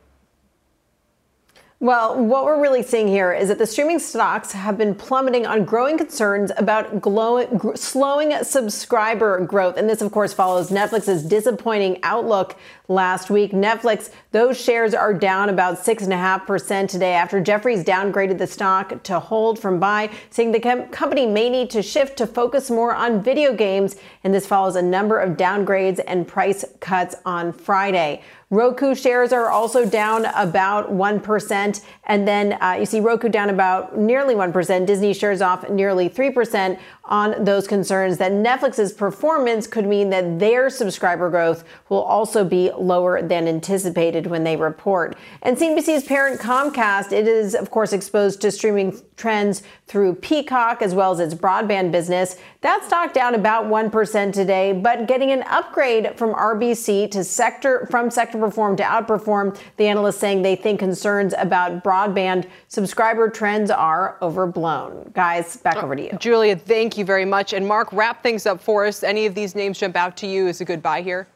[1.85, 5.67] Well, what we're really seeing here is that the streaming stocks have been plummeting on
[5.67, 9.77] growing concerns about glowing, gr- slowing subscriber growth.
[9.77, 12.57] And this, of course, follows Netflix's disappointing outlook
[12.89, 13.53] last week.
[13.53, 19.59] Netflix, those shares are down about 6.5% today after Jefferies downgraded the stock to hold
[19.59, 23.53] from buy, saying the com- company may need to shift to focus more on video
[23.55, 23.97] games.
[24.23, 28.23] And this follows a number of downgrades and price cuts on Friday.
[28.55, 31.85] Roku shares are also down about 1%.
[32.05, 34.87] And then uh, you see Roku down about nearly 1%.
[34.87, 40.71] Disney shares off nearly 3% on those concerns that Netflix's performance could mean that their
[40.71, 45.17] subscriber growth will also be lower than anticipated when they report.
[45.43, 50.95] And CNBC's parent Comcast, it is of course exposed to streaming trends through Peacock as
[50.95, 52.37] well as its broadband business.
[52.63, 58.11] That stock down about 1% today, but getting an upgrade from RBC to sector from
[58.11, 59.59] sector perform to outperform.
[59.77, 65.11] The analysts saying they think concerns about broadband subscriber trends are overblown.
[65.15, 66.19] Guys, back oh, over to you.
[66.19, 67.53] Julia, thank you very much.
[67.53, 69.03] And Mark, wrap things up for us.
[69.03, 71.27] Any of these names jump out to you as a good buy here?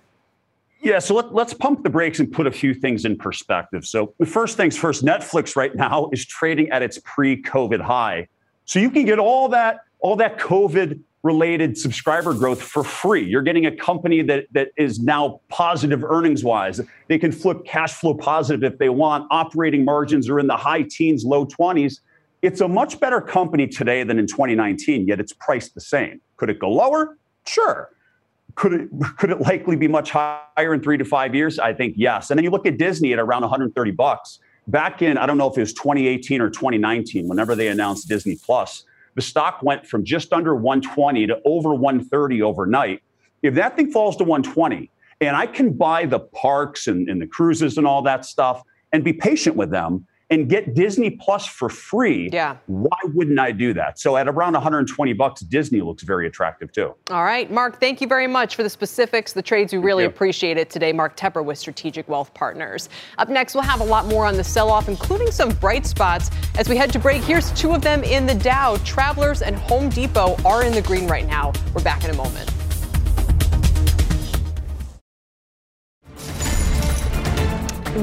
[0.80, 3.84] Yeah, so let, let's pump the brakes and put a few things in perspective.
[3.84, 8.28] So, the first things first, Netflix right now is trading at its pre-COVID high.
[8.64, 13.24] So you can get all that all that COVID related subscriber growth for free.
[13.24, 16.80] You're getting a company that that is now positive earnings wise.
[17.08, 19.26] They can flip cash flow positive if they want.
[19.30, 22.00] Operating margins are in the high teens, low 20s.
[22.40, 26.20] It's a much better company today than in 2019, yet it's priced the same.
[26.36, 27.18] Could it go lower?
[27.46, 27.90] Sure.
[28.54, 31.58] Could it could it likely be much higher in three to five years?
[31.58, 32.30] I think yes.
[32.30, 34.38] And then you look at Disney at around 130 bucks.
[34.68, 38.36] Back in I don't know if it was 2018 or 2019, whenever they announced Disney
[38.36, 38.84] Plus,
[39.14, 43.02] the stock went from just under 120 to over 130 overnight.
[43.42, 47.26] If that thing falls to 120, and I can buy the parks and, and the
[47.26, 48.62] cruises and all that stuff
[48.92, 52.56] and be patient with them, and get Disney Plus for free, yeah.
[52.66, 53.98] why wouldn't I do that?
[53.98, 56.94] So at around 120 bucks, Disney looks very attractive too.
[57.10, 59.72] All right, Mark, thank you very much for the specifics, the trades.
[59.72, 60.92] We really appreciate it today.
[60.92, 62.88] Mark Tepper with Strategic Wealth Partners.
[63.16, 66.30] Up next, we'll have a lot more on the sell-off, including some bright spots.
[66.58, 68.76] As we head to break, here's two of them in the Dow.
[68.84, 71.52] Travelers and Home Depot are in the green right now.
[71.74, 72.67] We're back in a moment.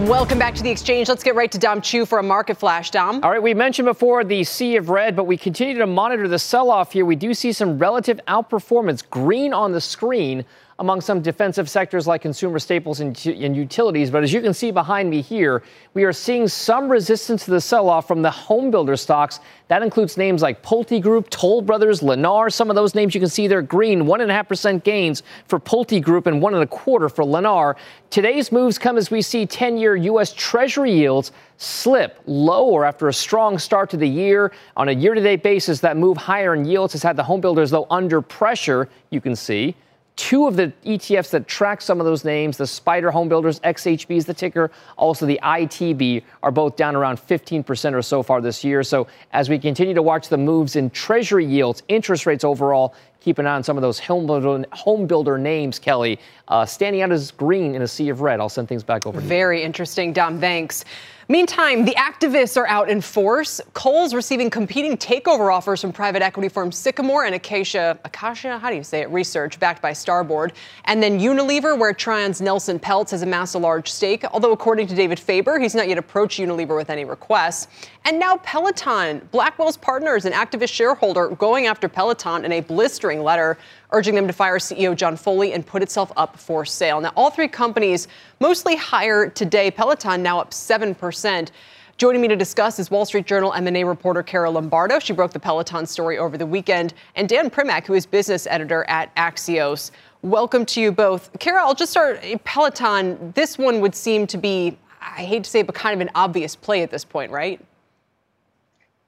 [0.04, 1.08] Welcome back to the exchange.
[1.08, 2.91] Let's get right to Dom Chu for a market flash.
[2.91, 3.24] Dom.
[3.24, 6.38] All right, we mentioned before the sea of red, but we continue to monitor the
[6.38, 7.06] sell off here.
[7.06, 10.43] We do see some relative outperformance, green on the screen
[10.80, 14.12] among some defensive sectors like consumer staples and, and, utilities.
[14.12, 15.64] But as you can see behind me here,
[15.94, 19.40] we are seeing some resistance to the sell off from the home builder stocks.
[19.70, 22.52] That includes names like Pulte Group, Toll Brothers, Lennar.
[22.52, 26.42] Some of those names you can see they're green, 1.5% gains for Pulte Group and
[26.42, 27.76] one and a quarter for Lennar.
[28.10, 30.34] Today's moves come as we see 10 year U.S.
[30.34, 34.52] Treasury yields slip lower after a strong start to the year.
[34.76, 37.40] On a year to date basis, that move higher in yields has had the home
[37.40, 39.74] builders, though, under pressure, you can see.
[40.16, 44.16] Two of the ETFs that track some of those names, the SPDR Home Builders, XHB
[44.16, 48.63] is the ticker, also the ITB, are both down around 15% or so far this
[48.63, 48.82] year.
[48.82, 53.39] So as we continue to watch the moves in Treasury yields, interest rates overall, keep
[53.39, 57.11] an eye on some of those home builder, home builder names, Kelly, uh, standing out
[57.11, 58.39] as green in a sea of red.
[58.39, 59.20] I'll send things back over.
[59.20, 60.39] Very interesting, Dom.
[60.39, 60.86] Thanks.
[61.28, 63.60] Meantime, the activists are out in force.
[63.74, 68.76] Kohl's receiving competing takeover offers from private equity firms Sycamore and Acacia, Acacia, how do
[68.76, 70.54] you say it, research backed by Starboard.
[70.84, 74.94] And then Unilever, where Trian's Nelson Peltz has amassed a large stake, although according to
[74.94, 77.70] David Faber, he's not yet approached Unilever with any requests.
[78.04, 83.24] And now Peloton, Blackwell's partner is an activist shareholder, going after Peloton in a blistering
[83.24, 83.58] letter
[83.96, 87.00] urging them to fire CEO John Foley and put itself up for sale.
[87.00, 88.10] Now, all three companies
[88.41, 89.72] mostly higher today.
[89.72, 91.50] Peloton now up 7%.
[91.98, 95.00] Joining me to discuss is Wall Street Journal M&A reporter Cara Lombardo.
[95.00, 96.93] She broke the Peloton story over the weekend.
[97.16, 99.91] And Dan Primack, who is business editor at Axios.
[100.22, 101.30] Welcome to you both.
[101.39, 102.22] Cara, I'll just start.
[102.43, 106.06] Peloton, this one would seem to be, I hate to say it, but kind of
[106.06, 107.62] an obvious play at this point, right?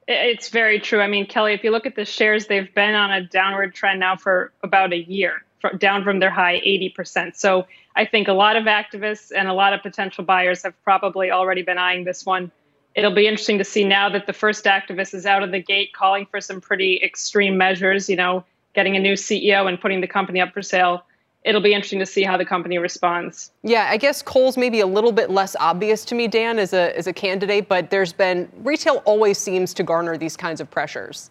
[0.07, 1.01] It's very true.
[1.01, 3.99] I mean, Kelly, if you look at the shares, they've been on a downward trend
[3.99, 5.43] now for about a year,
[5.77, 7.35] down from their high 80%.
[7.35, 11.29] So I think a lot of activists and a lot of potential buyers have probably
[11.29, 12.51] already been eyeing this one.
[12.95, 15.93] It'll be interesting to see now that the first activist is out of the gate
[15.93, 20.07] calling for some pretty extreme measures, you know, getting a new CEO and putting the
[20.07, 21.03] company up for sale.
[21.47, 23.51] It'll be interesting to see how the company responds.
[23.63, 26.95] Yeah, I guess Kohl's maybe a little bit less obvious to me, Dan, as a
[26.97, 31.29] as a candidate, but there's been retail always seems to garner these kinds of pressures.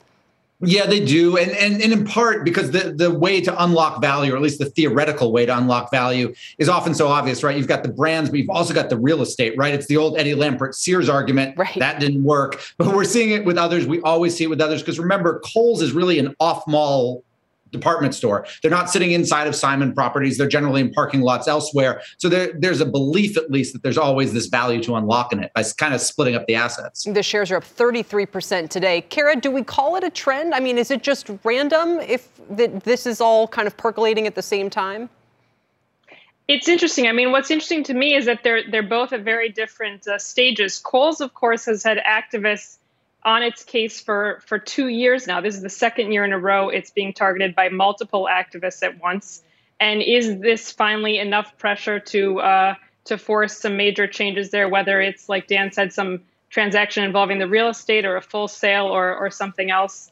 [0.61, 1.37] Yeah, they do.
[1.37, 4.59] And, and, and in part because the, the way to unlock value, or at least
[4.59, 7.57] the theoretical way to unlock value, is often so obvious, right?
[7.57, 9.75] You've got the brands, but you've also got the real estate, right?
[9.75, 11.59] It's the old Eddie Lampert Sears argument.
[11.59, 11.79] Right.
[11.79, 12.63] That didn't work.
[12.79, 13.87] But we're seeing it with others.
[13.87, 14.81] We always see it with others.
[14.81, 17.23] Because remember, Kohl's is really an off mall
[17.71, 18.47] department store.
[18.63, 20.39] They're not sitting inside of Simon properties.
[20.39, 22.03] They're generally in parking lots elsewhere.
[22.19, 25.53] So there, there's a belief, at least, that there's always this value to unlocking it
[25.55, 27.05] by kind of splitting up the assets.
[27.05, 29.03] The shares are up 33% today.
[29.03, 30.55] Cara, do we call it a trend?
[30.55, 34.43] I mean, is it just random if this is all kind of percolating at the
[34.43, 35.09] same time?
[36.49, 37.09] It's interesting.
[37.09, 40.17] I mean, what's interesting to me is that they're they're both at very different uh,
[40.17, 40.79] stages.
[40.79, 42.79] Kohl's, of course, has had activists
[43.27, 45.41] on its case for, for two years now.
[45.41, 49.03] This is the second year in a row it's being targeted by multiple activists at
[49.03, 49.43] once.
[49.81, 52.75] And is this finally enough pressure to uh,
[53.07, 54.69] to force some major changes there?
[54.69, 58.87] Whether it's like Dan said, some transaction involving the real estate or a full sale
[58.87, 60.11] or or something else.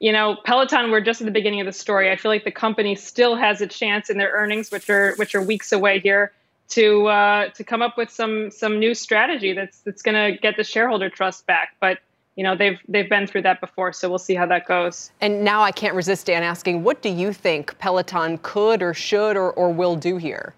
[0.00, 0.90] You know, Peloton.
[0.90, 2.10] We're just at the beginning of the story.
[2.10, 5.34] I feel like the company still has a chance in their earnings, which are which
[5.34, 6.32] are weeks away here,
[6.68, 10.56] to uh, to come up with some some new strategy that's that's going to get
[10.56, 11.76] the shareholder trust back.
[11.80, 11.98] But
[12.36, 15.10] you know they've they've been through that before so we'll see how that goes.
[15.20, 19.36] And now i can't resist dan asking what do you think peloton could or should
[19.36, 20.54] or, or will do here?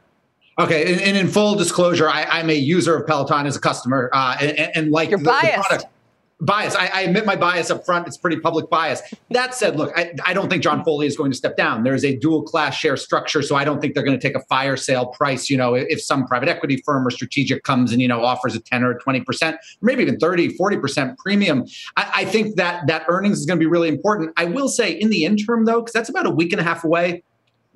[0.58, 4.10] Okay and, and in full disclosure I, am a user of peloton as a customer
[4.12, 5.56] uh, and, and, like you're the, biased.
[5.56, 5.93] the product,
[6.44, 6.74] bias.
[6.74, 8.06] I, I, admit my bias up front.
[8.06, 9.02] It's pretty public bias.
[9.30, 11.84] That said, look, I, I, don't think John Foley is going to step down.
[11.84, 14.36] There is a dual class share structure, so I don't think they're going to take
[14.36, 15.48] a fire sale price.
[15.48, 18.60] You know, if some private equity firm or strategic comes and you know offers a
[18.60, 21.64] 10 or 20 percent, maybe even 30, 40 percent premium,
[21.96, 24.32] I, I think that that earnings is going to be really important.
[24.36, 26.84] I will say in the interim though, because that's about a week and a half
[26.84, 27.22] away.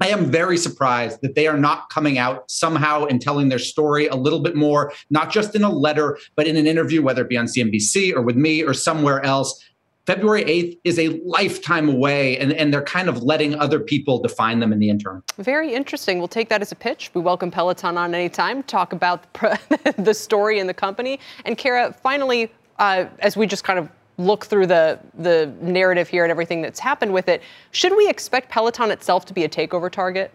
[0.00, 4.06] I am very surprised that they are not coming out somehow and telling their story
[4.06, 7.28] a little bit more, not just in a letter, but in an interview, whether it
[7.28, 9.64] be on CNBC or with me or somewhere else.
[10.06, 14.58] February 8th is a lifetime away, and, and they're kind of letting other people define
[14.58, 15.22] them in the interim.
[15.36, 16.18] Very interesting.
[16.18, 17.10] We'll take that as a pitch.
[17.12, 19.30] We welcome Peloton on anytime, talk about
[19.98, 21.20] the story and the company.
[21.44, 26.24] And Cara, finally, uh, as we just kind of look through the the narrative here
[26.24, 29.90] and everything that's happened with it, should we expect Peloton itself to be a takeover
[29.90, 30.32] target?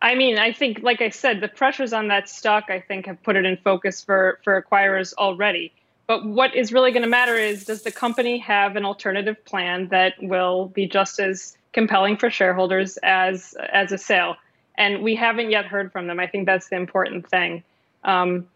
[0.00, 3.22] I mean, I think, like I said, the pressures on that stock, I think, have
[3.22, 5.72] put it in focus for for acquirers already.
[6.06, 9.88] But what is really going to matter is does the company have an alternative plan
[9.88, 14.36] that will be just as compelling for shareholders as as a sale?
[14.78, 16.20] And we haven't yet heard from them.
[16.20, 17.64] I think that's the important thing.
[18.04, 18.46] Um,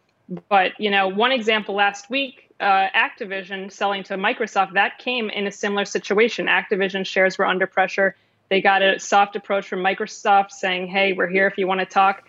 [0.48, 5.46] but you know, one example last week, uh, Activision selling to Microsoft, that came in
[5.46, 6.46] a similar situation.
[6.46, 8.14] Activision shares were under pressure.
[8.50, 11.86] They got a soft approach from Microsoft saying, "Hey, we're here if you want to
[11.86, 12.24] talk."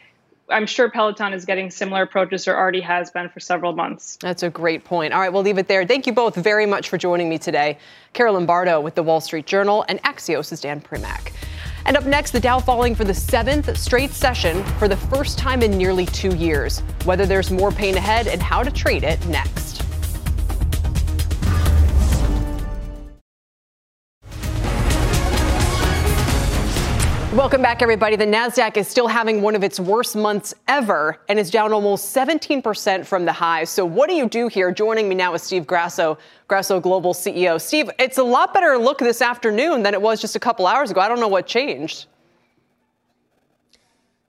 [0.50, 4.18] I'm sure Peloton is getting similar approaches or already has been for several months.
[4.22, 5.14] That's a great point.
[5.14, 5.86] All right, we'll leave it there.
[5.86, 7.78] Thank you both very much for joining me today.
[8.14, 11.32] Cara Lombardo with the Wall Street Journal and Axios' is Dan Primack.
[11.86, 15.64] And up next, the Dow falling for the seventh straight session for the first time
[15.64, 16.80] in nearly two years.
[17.06, 19.81] Whether there's more pain ahead and how to trade it next.
[27.36, 28.18] Welcome back, everybody.
[28.18, 32.14] The NASDAQ is still having one of its worst months ever and is down almost
[32.14, 33.64] 17% from the high.
[33.64, 34.70] So, what do you do here?
[34.74, 36.18] Joining me now is Steve Grasso,
[36.50, 37.62] Grasso Global CEO.
[37.62, 40.92] Steve, it's a lot better look this afternoon than it was just a couple hours
[40.92, 41.00] ago.
[41.00, 42.08] I don't know what changed.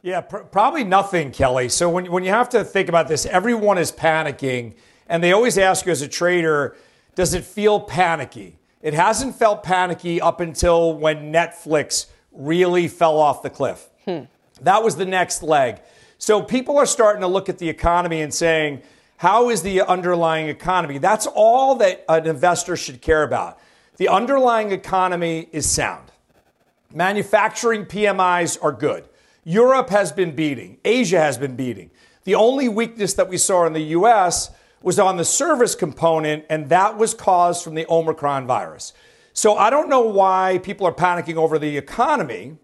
[0.02, 1.70] Yeah, pr- probably nothing, Kelly.
[1.70, 4.74] So, when, when you have to think about this, everyone is panicking.
[5.08, 6.76] And they always ask you as a trader,
[7.16, 8.60] does it feel panicky?
[8.80, 13.88] It hasn't felt panicky up until when Netflix really fell off the cliff.
[14.04, 14.22] Hmm.
[14.60, 15.80] That was the next leg.
[16.18, 18.82] So people are starting to look at the economy and saying,
[19.16, 20.98] how is the underlying economy?
[20.98, 23.58] That's all that an investor should care about.
[23.96, 26.10] The underlying economy is sound.
[26.92, 29.08] Manufacturing PMIs are good.
[29.44, 31.90] Europe has been beating, Asia has been beating.
[32.24, 34.50] The only weakness that we saw in the US
[34.82, 38.92] was on the service component, and that was caused from the Omicron virus.
[39.32, 42.56] So I don't know why people are panicking over the economy,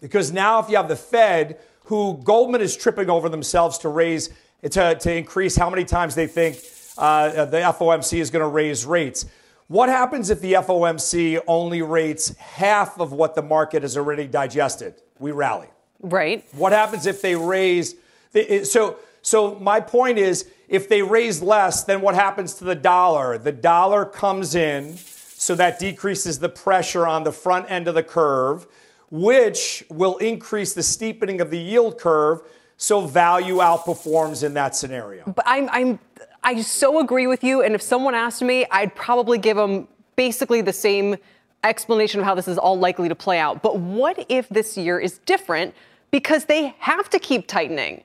[0.00, 4.30] because now if you have the Fed, who Goldman is tripping over themselves to raise,
[4.62, 6.58] to, to increase how many times they think
[6.96, 9.26] uh, the FOMC is going to raise rates.
[9.68, 14.94] What happens if the FOMC only rates half of what the market has already digested?
[15.18, 15.68] We rally.
[16.00, 16.46] Right.
[16.52, 17.94] What happens if they raise?
[18.64, 23.36] So, so my point is, if they raise less, then what happens to the dollar?
[23.36, 24.98] The dollar comes in
[25.40, 28.66] so that decreases the pressure on the front end of the curve.
[29.10, 32.42] which will increase the steepening of the yield curve
[32.76, 35.24] so value outperforms in that scenario.
[35.26, 35.98] But I'm, I'm,
[36.44, 37.62] I so agree with you.
[37.62, 41.16] And if someone asked me, I'd probably give them basically the same
[41.64, 43.62] explanation of how this is all likely to play out.
[43.62, 45.74] But what if this year is different
[46.10, 48.04] because they have to keep tightening?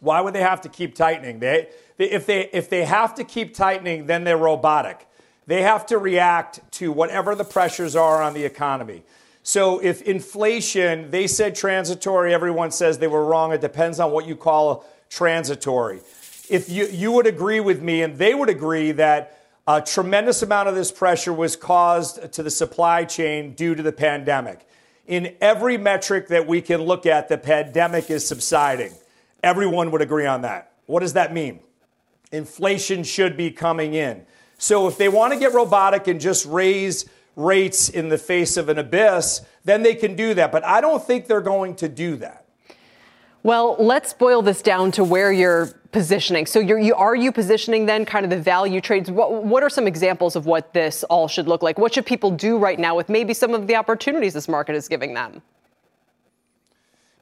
[0.00, 1.38] Why would they have to keep tightening?
[1.38, 5.06] They, they, if, they, if they have to keep tightening, then they're robotic.
[5.46, 9.02] They have to react to whatever the pressures are on the economy.
[9.42, 13.52] So if inflation, they said transitory, everyone says they were wrong.
[13.52, 16.00] It depends on what you call transitory.
[16.48, 20.68] If you, you would agree with me, and they would agree that a tremendous amount
[20.68, 24.60] of this pressure was caused to the supply chain due to the pandemic.
[25.06, 28.92] In every metric that we can look at, the pandemic is subsiding.
[29.42, 30.72] Everyone would agree on that.
[30.86, 31.60] What does that mean?
[32.32, 34.26] Inflation should be coming in.
[34.58, 38.68] So if they want to get robotic and just raise rates in the face of
[38.68, 40.52] an abyss, then they can do that.
[40.52, 42.44] But I don't think they're going to do that.
[43.42, 46.44] Well, let's boil this down to where you're positioning.
[46.44, 49.10] So, you're, you are you positioning then kind of the value trades?
[49.10, 51.78] What, what are some examples of what this all should look like?
[51.78, 54.88] What should people do right now with maybe some of the opportunities this market is
[54.88, 55.40] giving them?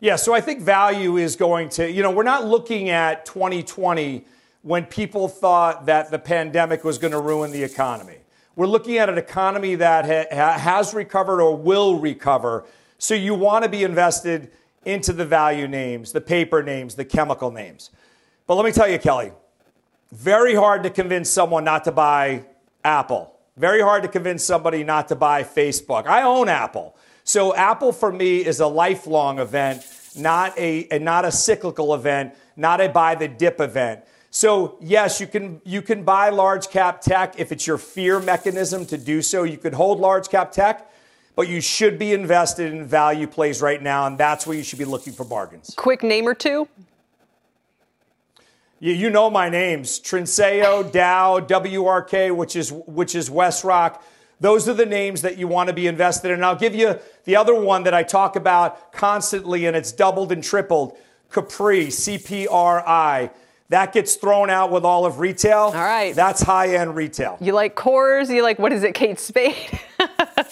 [0.00, 4.24] Yeah, so I think value is going to, you know, we're not looking at 2020
[4.62, 8.18] when people thought that the pandemic was going to ruin the economy.
[8.54, 12.64] We're looking at an economy that ha- has recovered or will recover.
[12.98, 14.52] So you want to be invested
[14.84, 17.90] into the value names, the paper names, the chemical names.
[18.46, 19.32] But let me tell you, Kelly,
[20.12, 22.44] very hard to convince someone not to buy
[22.84, 23.34] Apple.
[23.56, 26.06] Very hard to convince somebody not to buy Facebook.
[26.06, 26.96] I own Apple.
[27.28, 32.80] So Apple for me is a lifelong event, not a, not a cyclical event, not
[32.80, 34.00] a buy the dip event.
[34.30, 38.86] So yes, you can you can buy large cap tech if it's your fear mechanism
[38.86, 39.42] to do so.
[39.42, 40.90] You could hold large cap tech,
[41.36, 44.78] but you should be invested in value plays right now, and that's where you should
[44.78, 45.74] be looking for bargains.
[45.76, 46.66] Quick name or two.
[48.80, 54.00] You, you know my names: Trinseo, Dow, WRK, which is which is WestRock.
[54.40, 56.34] Those are the names that you want to be invested in.
[56.34, 60.32] And I'll give you the other one that I talk about constantly, and it's doubled
[60.32, 60.96] and tripled.
[61.30, 63.30] Capri, CPRI.
[63.70, 65.58] That gets thrown out with all of retail.
[65.58, 66.14] All right.
[66.14, 67.36] That's high end retail.
[67.40, 68.34] You like Kors?
[68.34, 69.54] You like, what is it, Kate Spade?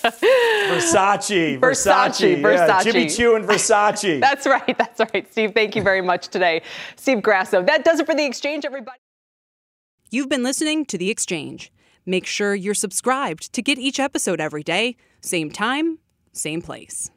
[0.06, 4.20] Versace, Versace, Versace, yeah, Jimmy Choo and Versace.
[4.20, 5.30] that's right, that's right.
[5.32, 6.62] Steve, thank you very much today.
[6.96, 7.62] Steve Grasso.
[7.62, 8.98] That does it for The Exchange, everybody.
[10.10, 11.72] You've been listening to The Exchange.
[12.08, 15.98] Make sure you're subscribed to get each episode every day, same time,
[16.32, 17.10] same place.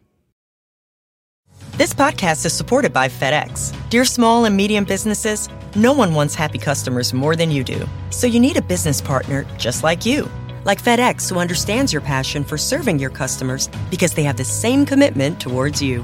[1.77, 3.73] This podcast is supported by FedEx.
[3.89, 7.87] Dear small and medium businesses, no one wants happy customers more than you do.
[8.09, 10.27] So you need a business partner just like you.
[10.65, 14.85] Like FedEx, who understands your passion for serving your customers because they have the same
[14.85, 16.03] commitment towards you.